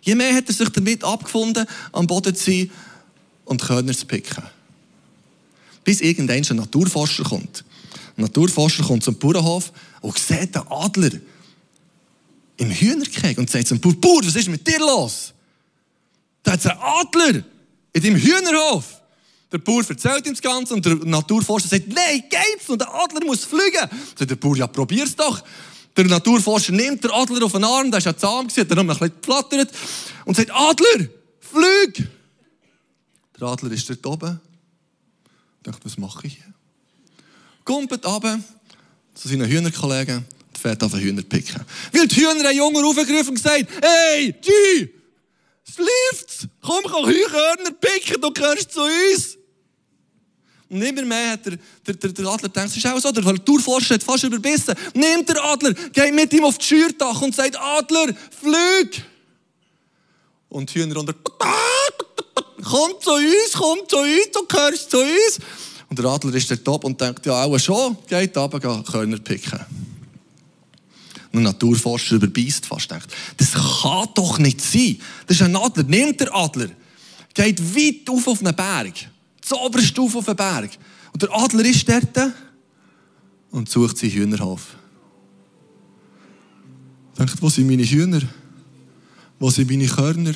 Je 0.06 0.14
mehr 0.14 0.34
hat 0.34 0.48
er 0.48 0.54
sich 0.54 0.68
damit 0.68 1.02
abgefunden, 1.02 1.66
am 1.90 2.06
Boden 2.06 2.34
zu 2.34 2.44
sein 2.44 2.70
und 3.44 3.60
Körner 3.60 3.92
zu 3.92 4.06
picken. 4.06 4.44
Bis 5.82 6.00
irgendein 6.00 6.42
Naturforscher 6.42 7.24
kommt. 7.24 7.64
Ein 8.16 8.22
Naturforscher 8.22 8.84
kommt 8.84 9.02
zum 9.02 9.18
Bauernhof 9.18 9.72
und 10.00 10.16
sieht 10.16 10.54
den 10.54 10.62
Adler 10.68 11.10
im 12.56 12.70
Hühnerkeg 12.70 13.36
und 13.36 13.50
sagt 13.50 13.66
zum 13.66 13.80
Bauer, 13.80 13.94
Bauer, 13.94 14.24
was 14.24 14.36
ist 14.36 14.48
mit 14.48 14.66
dir 14.66 14.78
los? 14.78 15.34
Da 16.44 16.52
hat 16.52 16.64
einen 16.64 16.78
Adler 16.80 17.42
in 17.92 18.02
deinem 18.02 18.16
Hühnerhof. 18.16 18.84
Der 19.50 19.58
Bauer 19.58 19.82
erzählt 19.88 20.24
ihm 20.24 20.34
das 20.34 20.42
Ganze 20.42 20.74
und 20.74 20.86
der 20.86 20.94
Naturforscher 20.94 21.66
sagt, 21.66 21.88
nein, 21.88 22.22
geht's 22.30 22.68
und 22.68 22.80
der 22.80 22.94
Adler 22.94 23.26
muss 23.26 23.44
fliegen. 23.44 23.90
Sagt 24.16 24.30
der 24.30 24.36
Bauer, 24.36 24.56
ja, 24.56 24.68
probier's 24.68 25.16
doch. 25.16 25.42
Der 25.96 26.04
Naturforscher 26.04 26.72
nimmt 26.72 27.02
den 27.02 27.10
Adler 27.10 27.44
auf 27.44 27.52
den 27.52 27.64
Arm, 27.64 27.90
der 27.90 27.98
ist 27.98 28.04
ja 28.04 28.16
zahm 28.16 28.48
hat 28.48 28.56
er 28.56 28.76
noch 28.76 28.82
ein 28.82 28.86
bisschen 28.88 29.12
geflattert 29.20 29.70
und 30.24 30.36
sagt, 30.36 30.50
Adler, 30.50 31.08
flieg! 31.40 32.08
Der 33.40 33.48
Adler 33.48 33.72
ist 33.72 33.88
dort 33.88 34.06
oben. 34.06 34.40
Ich 35.58 35.62
dachte, 35.62 35.84
was 35.84 35.98
mache 35.98 36.26
ich 36.26 36.34
hier? 36.34 36.54
kumpelt 37.66 38.06
runter 38.06 38.40
zu 39.14 39.28
seinen 39.28 39.46
Hühnerkollegen 39.46 40.18
und 40.18 40.58
fährt 40.58 40.82
auf 40.82 40.92
den 40.92 41.00
Hühner 41.00 41.22
picken. 41.22 41.60
Weil 41.92 42.06
die 42.06 42.16
Hühner 42.16 42.48
einen 42.48 42.56
Jungen 42.56 42.82
aufgegriffen 42.82 43.30
und 43.30 43.34
gesagt, 43.34 43.66
hey, 43.82 44.32
G, 44.32 44.88
es 45.68 45.76
läuft, 45.76 46.48
komm, 46.62 46.84
komm, 46.84 47.06
Hühner 47.06 47.72
picken, 47.78 48.20
du 48.22 48.30
gehörst 48.30 48.72
zu 48.72 48.80
uns. 48.82 49.35
Und 50.68 50.82
immer 50.82 51.02
mehr 51.02 51.32
hat 51.32 51.46
der, 51.46 51.58
der, 51.86 51.94
der, 51.94 52.12
der 52.12 52.26
Adler 52.26 52.48
gedacht, 52.48 52.66
es 52.66 52.76
ist 52.76 52.86
auch 52.86 52.98
so, 52.98 53.12
der 53.12 53.44
Tourforscher 53.44 53.94
hat 53.94 54.02
fast 54.02 54.24
überbissen. 54.24 54.74
Nimmt 54.94 55.28
der 55.28 55.44
Adler, 55.44 55.72
geht 55.72 56.14
mit 56.14 56.32
ihm 56.32 56.44
auf 56.44 56.58
das 56.58 56.66
Schürtach 56.66 57.22
und 57.22 57.34
sagt, 57.34 57.56
Adler, 57.56 58.14
flüg! 58.40 59.02
Und 60.48 60.74
die 60.74 60.80
Hühner 60.80 60.96
unter, 60.96 61.14
komm 62.62 62.92
zu 63.00 63.10
uns, 63.12 63.52
komm 63.52 63.78
zu 63.88 63.96
uns, 63.98 64.30
du 64.32 64.46
gehörst 64.46 64.90
zu 64.90 64.98
uns. 64.98 65.38
Und 65.88 65.98
der 65.98 66.06
Adler 66.06 66.34
ist 66.34 66.50
der 66.50 66.62
Top 66.62 66.84
und 66.84 67.00
denkt, 67.00 67.24
ja, 67.26 67.44
auch 67.44 67.58
schon, 67.58 67.96
geht 68.08 68.36
runter, 68.36 68.82
Körner 68.82 69.18
picken. 69.18 69.60
Und 71.32 71.40
ein 71.40 71.42
Naturforscher 71.44 72.16
überbeißt 72.16 72.66
fast, 72.66 72.90
denkt, 72.90 73.08
das 73.36 73.52
kann 73.52 74.08
doch 74.14 74.38
nicht 74.38 74.60
sein. 74.60 74.98
Das 75.26 75.36
ist 75.36 75.42
ein 75.42 75.54
Adler, 75.54 75.84
nimmt 75.84 76.18
der 76.20 76.34
Adler, 76.34 76.70
geht 77.34 77.60
weit 77.76 78.08
auf 78.08 78.26
auf 78.26 78.40
einen 78.40 78.56
Berg, 78.56 78.94
zoberst 79.46 79.98
auf 79.98 80.16
auf 80.16 80.28
einen 80.28 80.36
Berg. 80.36 80.70
Und 81.12 81.22
der 81.22 81.32
Adler 81.32 81.64
ist 81.64 81.88
dort 81.88 82.32
und 83.50 83.68
sucht 83.68 83.96
seinen 83.96 84.12
Hühnerhof. 84.12 84.76
Denkt, 87.18 87.40
wo 87.40 87.48
sind 87.48 87.68
meine 87.68 87.84
Hühner? 87.84 88.22
Wo 89.38 89.50
sind 89.50 89.70
meine 89.70 89.86
Körner? 89.86 90.34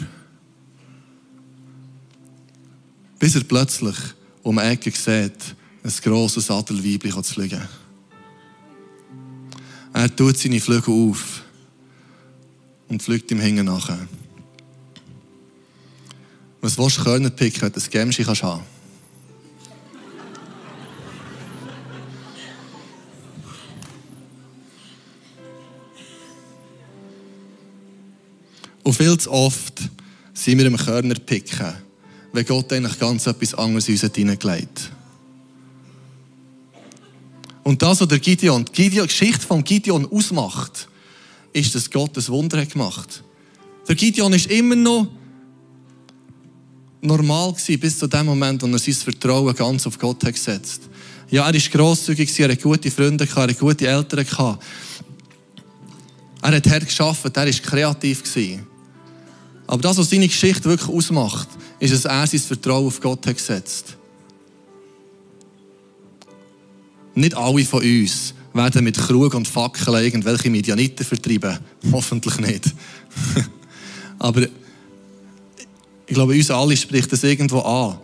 Bis 3.18 3.34
er 3.34 3.44
plötzlich 3.44 3.96
um 4.42 4.56
die 4.56 4.62
Ecke 4.62 4.90
sieht, 4.90 5.56
ein 5.82 5.92
grosses 6.02 6.50
Adelweibchen 6.50 7.24
zu 7.24 7.34
fliegen. 7.34 7.60
Er 9.92 10.14
tut 10.14 10.38
seine 10.38 10.60
Flügel 10.60 10.94
auf 10.94 11.42
und 12.88 13.02
fliegt 13.02 13.30
ihm 13.30 13.40
hinten 13.40 13.66
nach. 13.66 13.90
Was 16.60 16.78
willst 16.78 16.98
du 16.98 17.04
können 17.04 17.34
picken, 17.34 17.72
das 17.72 17.90
Gämschi 17.90 18.22
kannst 18.22 18.42
du 18.42 18.46
haben? 18.46 18.64
Und 28.90 28.96
viel 28.96 29.16
zu 29.16 29.30
oft 29.30 29.88
sind 30.34 30.58
wir 30.58 30.66
im 30.66 30.76
Körner 30.76 31.14
picken, 31.14 31.74
wenn 32.32 32.44
Gott 32.44 32.72
eigentlich 32.72 32.98
ganz 32.98 33.24
etwas 33.24 33.54
anderes 33.54 33.86
in 33.86 33.94
uns 33.94 34.16
hineingelegt 34.16 34.90
Und 37.62 37.80
das, 37.80 38.00
was 38.00 38.08
der 38.08 38.18
Gideon, 38.18 38.64
die 38.76 38.90
Geschichte 38.90 39.46
von 39.46 39.62
Gideon 39.62 40.10
ausmacht, 40.10 40.88
ist, 41.52 41.72
dass 41.72 41.88
Gott 41.88 42.18
ein 42.18 42.26
Wunder 42.26 42.60
hat 42.60 42.72
gemacht. 42.72 43.22
Der 43.86 43.94
Gideon 43.94 44.32
ist 44.32 44.50
immer 44.50 44.74
noch 44.74 45.06
normal 47.00 47.52
gewesen, 47.52 47.78
bis 47.78 47.96
zu 47.96 48.08
dem 48.08 48.26
Moment, 48.26 48.60
wo 48.60 48.66
er 48.66 48.78
sein 48.80 48.94
Vertrauen 48.94 49.54
ganz 49.54 49.86
auf 49.86 50.00
Gott 50.00 50.24
hat 50.24 50.34
gesetzt. 50.34 50.88
Ja, 51.30 51.46
er 51.46 51.54
war 51.54 51.60
grosszügig, 51.60 52.36
er 52.40 52.48
hatte 52.48 52.60
gute 52.60 52.90
Freunde, 52.90 53.24
er 53.24 53.36
hatte 53.36 53.54
gute 53.54 53.86
Eltern. 53.86 54.26
Er 56.42 56.56
hat 56.56 56.66
hart 56.68 56.88
gearbeitet, 56.88 57.36
er 57.36 57.46
war 57.46 57.52
kreativ. 57.52 58.24
Aber 59.70 59.82
das, 59.82 59.98
was 59.98 60.10
seine 60.10 60.26
Geschichte 60.26 60.64
wirklich 60.64 60.88
ausmacht, 60.88 61.46
ist, 61.78 61.94
dass 61.94 62.04
er 62.04 62.26
sein 62.26 62.40
Vertrauen 62.40 62.88
auf 62.88 63.00
Gott 63.00 63.24
hat 63.24 63.36
gesetzt. 63.36 63.96
Nicht 67.14 67.36
alle 67.36 67.64
von 67.64 67.80
uns 67.80 68.34
werden 68.52 68.82
mit 68.82 68.98
Krug 68.98 69.32
und 69.32 69.46
Fackeln 69.46 70.02
irgendwelche 70.02 70.50
Medianiten 70.50 71.06
vertreiben. 71.06 71.60
Hoffentlich 71.92 72.38
nicht. 72.40 72.64
Aber 74.18 74.42
ich 74.42 76.14
glaube, 76.14 76.32
uns 76.32 76.50
alle 76.50 76.76
spricht 76.76 77.12
das 77.12 77.22
irgendwo 77.22 77.60
an, 77.60 77.98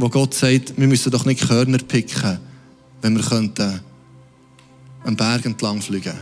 wo 0.00 0.08
Gott 0.08 0.34
sagt, 0.34 0.76
wir 0.76 0.88
müssen 0.88 1.12
doch 1.12 1.24
nicht 1.24 1.46
Körner 1.46 1.78
picken, 1.78 2.40
wenn 3.02 3.16
wir 3.16 3.22
könnten 3.22 3.78
einen 5.04 5.16
Berg 5.16 5.46
entlang 5.46 5.80
fliegen. 5.80 6.18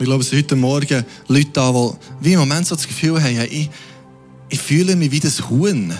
Ich 0.00 0.04
glaube, 0.04 0.22
es 0.22 0.30
sind 0.30 0.38
heute 0.38 0.54
Morgen 0.54 1.04
Leute 1.26 1.50
da, 1.52 1.72
die 1.72 1.90
wie 2.20 2.32
im 2.34 2.38
Moment 2.38 2.68
so 2.68 2.76
das 2.76 2.86
Gefühl 2.86 3.20
haben, 3.20 3.40
ich, 3.50 3.68
ich 4.48 4.60
fühle 4.60 4.94
mich 4.94 5.10
wie 5.10 5.18
das 5.18 5.50
Huhn, 5.50 5.92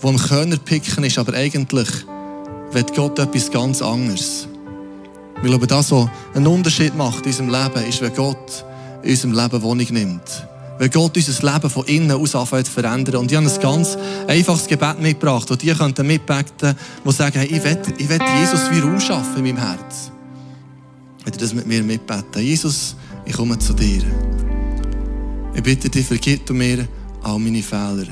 das 0.00 0.10
am 0.10 0.18
Körner 0.18 0.58
picken 0.58 1.02
ist, 1.02 1.16
aber 1.16 1.32
eigentlich 1.32 1.88
will 2.72 2.84
Gott 2.94 3.18
etwas 3.18 3.50
ganz 3.50 3.80
anderes. 3.80 4.46
Ich 5.36 5.48
glaube, 5.48 5.66
das, 5.66 5.92
was 5.92 6.08
einen 6.34 6.46
Unterschied 6.46 6.94
macht 6.94 7.24
in 7.24 7.32
unserem 7.32 7.48
Leben, 7.48 7.88
ist, 7.88 8.02
wenn 8.02 8.14
Gott 8.14 8.64
in 9.02 9.10
unserem 9.12 9.32
Leben 9.32 9.62
Wohnung 9.62 9.86
nimmt. 9.90 10.46
Wenn 10.78 10.90
Gott 10.90 11.16
unser 11.16 11.52
Leben 11.52 11.70
von 11.70 11.86
innen 11.86 12.12
aus 12.12 12.34
anfängt 12.34 12.66
zu 12.66 12.72
verändern. 12.72 13.16
Und 13.16 13.32
ich 13.32 13.36
habe 13.38 13.48
ein 13.48 13.60
ganz 13.60 13.96
einfaches 14.26 14.66
Gebet 14.66 15.00
mitgebracht, 15.00 15.48
das 15.48 15.56
die 15.56 15.72
könnten 15.72 16.06
mitbeten, 16.06 16.76
die 17.02 17.12
sagen, 17.12 17.38
hey, 17.38 17.46
ich 17.46 17.64
will, 17.64 17.78
ich 17.96 18.08
will 18.10 18.20
Jesus 18.40 18.70
wie 18.70 18.80
Raum 18.80 19.00
schaffen 19.00 19.38
in 19.38 19.54
meinem 19.54 19.66
Herz. 19.66 20.10
Wenn 21.24 21.32
ihr 21.32 21.40
das 21.40 21.54
mit 21.54 21.66
mir 21.66 21.82
mitbeten? 21.82 22.42
Jesus, 22.42 22.96
ich 23.24 23.32
komme 23.32 23.58
zu 23.58 23.72
dir. 23.72 24.02
Ich 25.54 25.62
bitte 25.62 25.88
dich, 25.88 26.06
vergib 26.06 26.44
du 26.46 26.52
mir 26.52 26.86
all 27.22 27.38
meine 27.38 27.62
Fehler. 27.62 28.06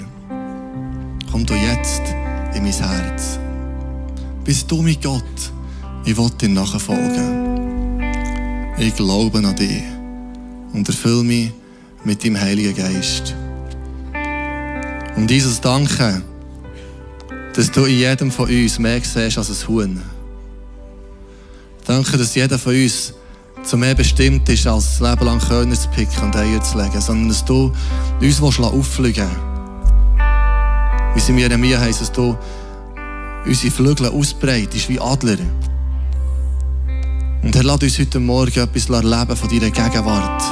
Komm 1.31 1.45
du 1.45 1.55
jetzt 1.55 2.03
in 2.55 2.63
mein 2.63 2.73
Herz. 2.73 3.39
Bist 4.45 4.71
du 4.71 4.83
mein 4.83 4.97
Gott? 5.03 5.23
Ich 6.05 6.17
will 6.17 6.31
dir 6.41 6.49
nachfolgen. 6.49 8.03
Ich 8.79 8.97
glaube 8.97 9.39
an 9.39 9.55
dich 9.57 9.83
und 10.73 10.89
erfülle 10.89 11.23
mich 11.23 11.53
mit 12.05 12.25
deinem 12.25 12.41
Heiligen 12.41 12.75
Geist. 12.75 13.35
Und 15.17 15.29
dieses 15.29 15.61
Danke, 15.61 16.23
dass 17.55 17.71
du 17.71 17.85
in 17.85 17.99
jedem 17.99 18.31
von 18.31 18.49
uns 18.49 18.79
mehr 18.79 19.01
siehst 19.03 19.39
als 19.39 19.51
ein 19.51 19.69
Huhn. 19.69 20.03
Danke, 21.85 22.17
dass 22.17 22.35
jeder 22.35 22.59
von 22.59 22.75
uns 22.75 23.13
zu 23.65 23.77
mehr 23.77 23.95
bestimmt 23.95 24.49
ist, 24.49 24.67
als 24.67 24.99
das 24.99 25.11
Leben 25.11 25.25
lang 25.25 25.39
Körner 25.41 25.75
zu 25.75 25.89
picken 25.89 26.23
und 26.25 26.37
Eier 26.37 26.63
zu 26.63 26.79
legen, 26.79 27.01
sondern 27.01 27.29
dass 27.29 27.45
du 27.45 27.73
uns 28.21 28.41
auffliegen 28.41 29.29
willst. 29.29 29.53
Wie 31.15 31.21
sie 31.21 31.33
mir 31.33 31.43
Jeremia 31.49 31.79
heisst, 31.79 32.01
dass 32.01 32.13
du 32.13 32.37
unsere 33.45 33.73
Flügel 33.73 34.09
ausbreitest 34.09 34.89
wie 34.89 35.01
Adler. 35.01 35.39
Und 37.43 37.55
Herr, 37.55 37.65
lass 37.65 37.83
uns 37.83 37.99
heute 37.99 38.21
Morgen 38.21 38.61
etwas 38.61 38.89
erleben 38.89 39.37
von 39.37 39.49
deiner 39.49 39.71
Gegenwart. 39.71 40.43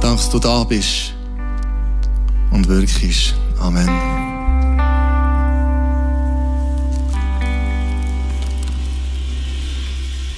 Danke, 0.00 0.16
dass 0.16 0.30
du 0.30 0.38
da 0.38 0.64
bist 0.64 1.14
und 2.50 2.66
wirkst. 2.68 3.34
Amen. 3.60 4.35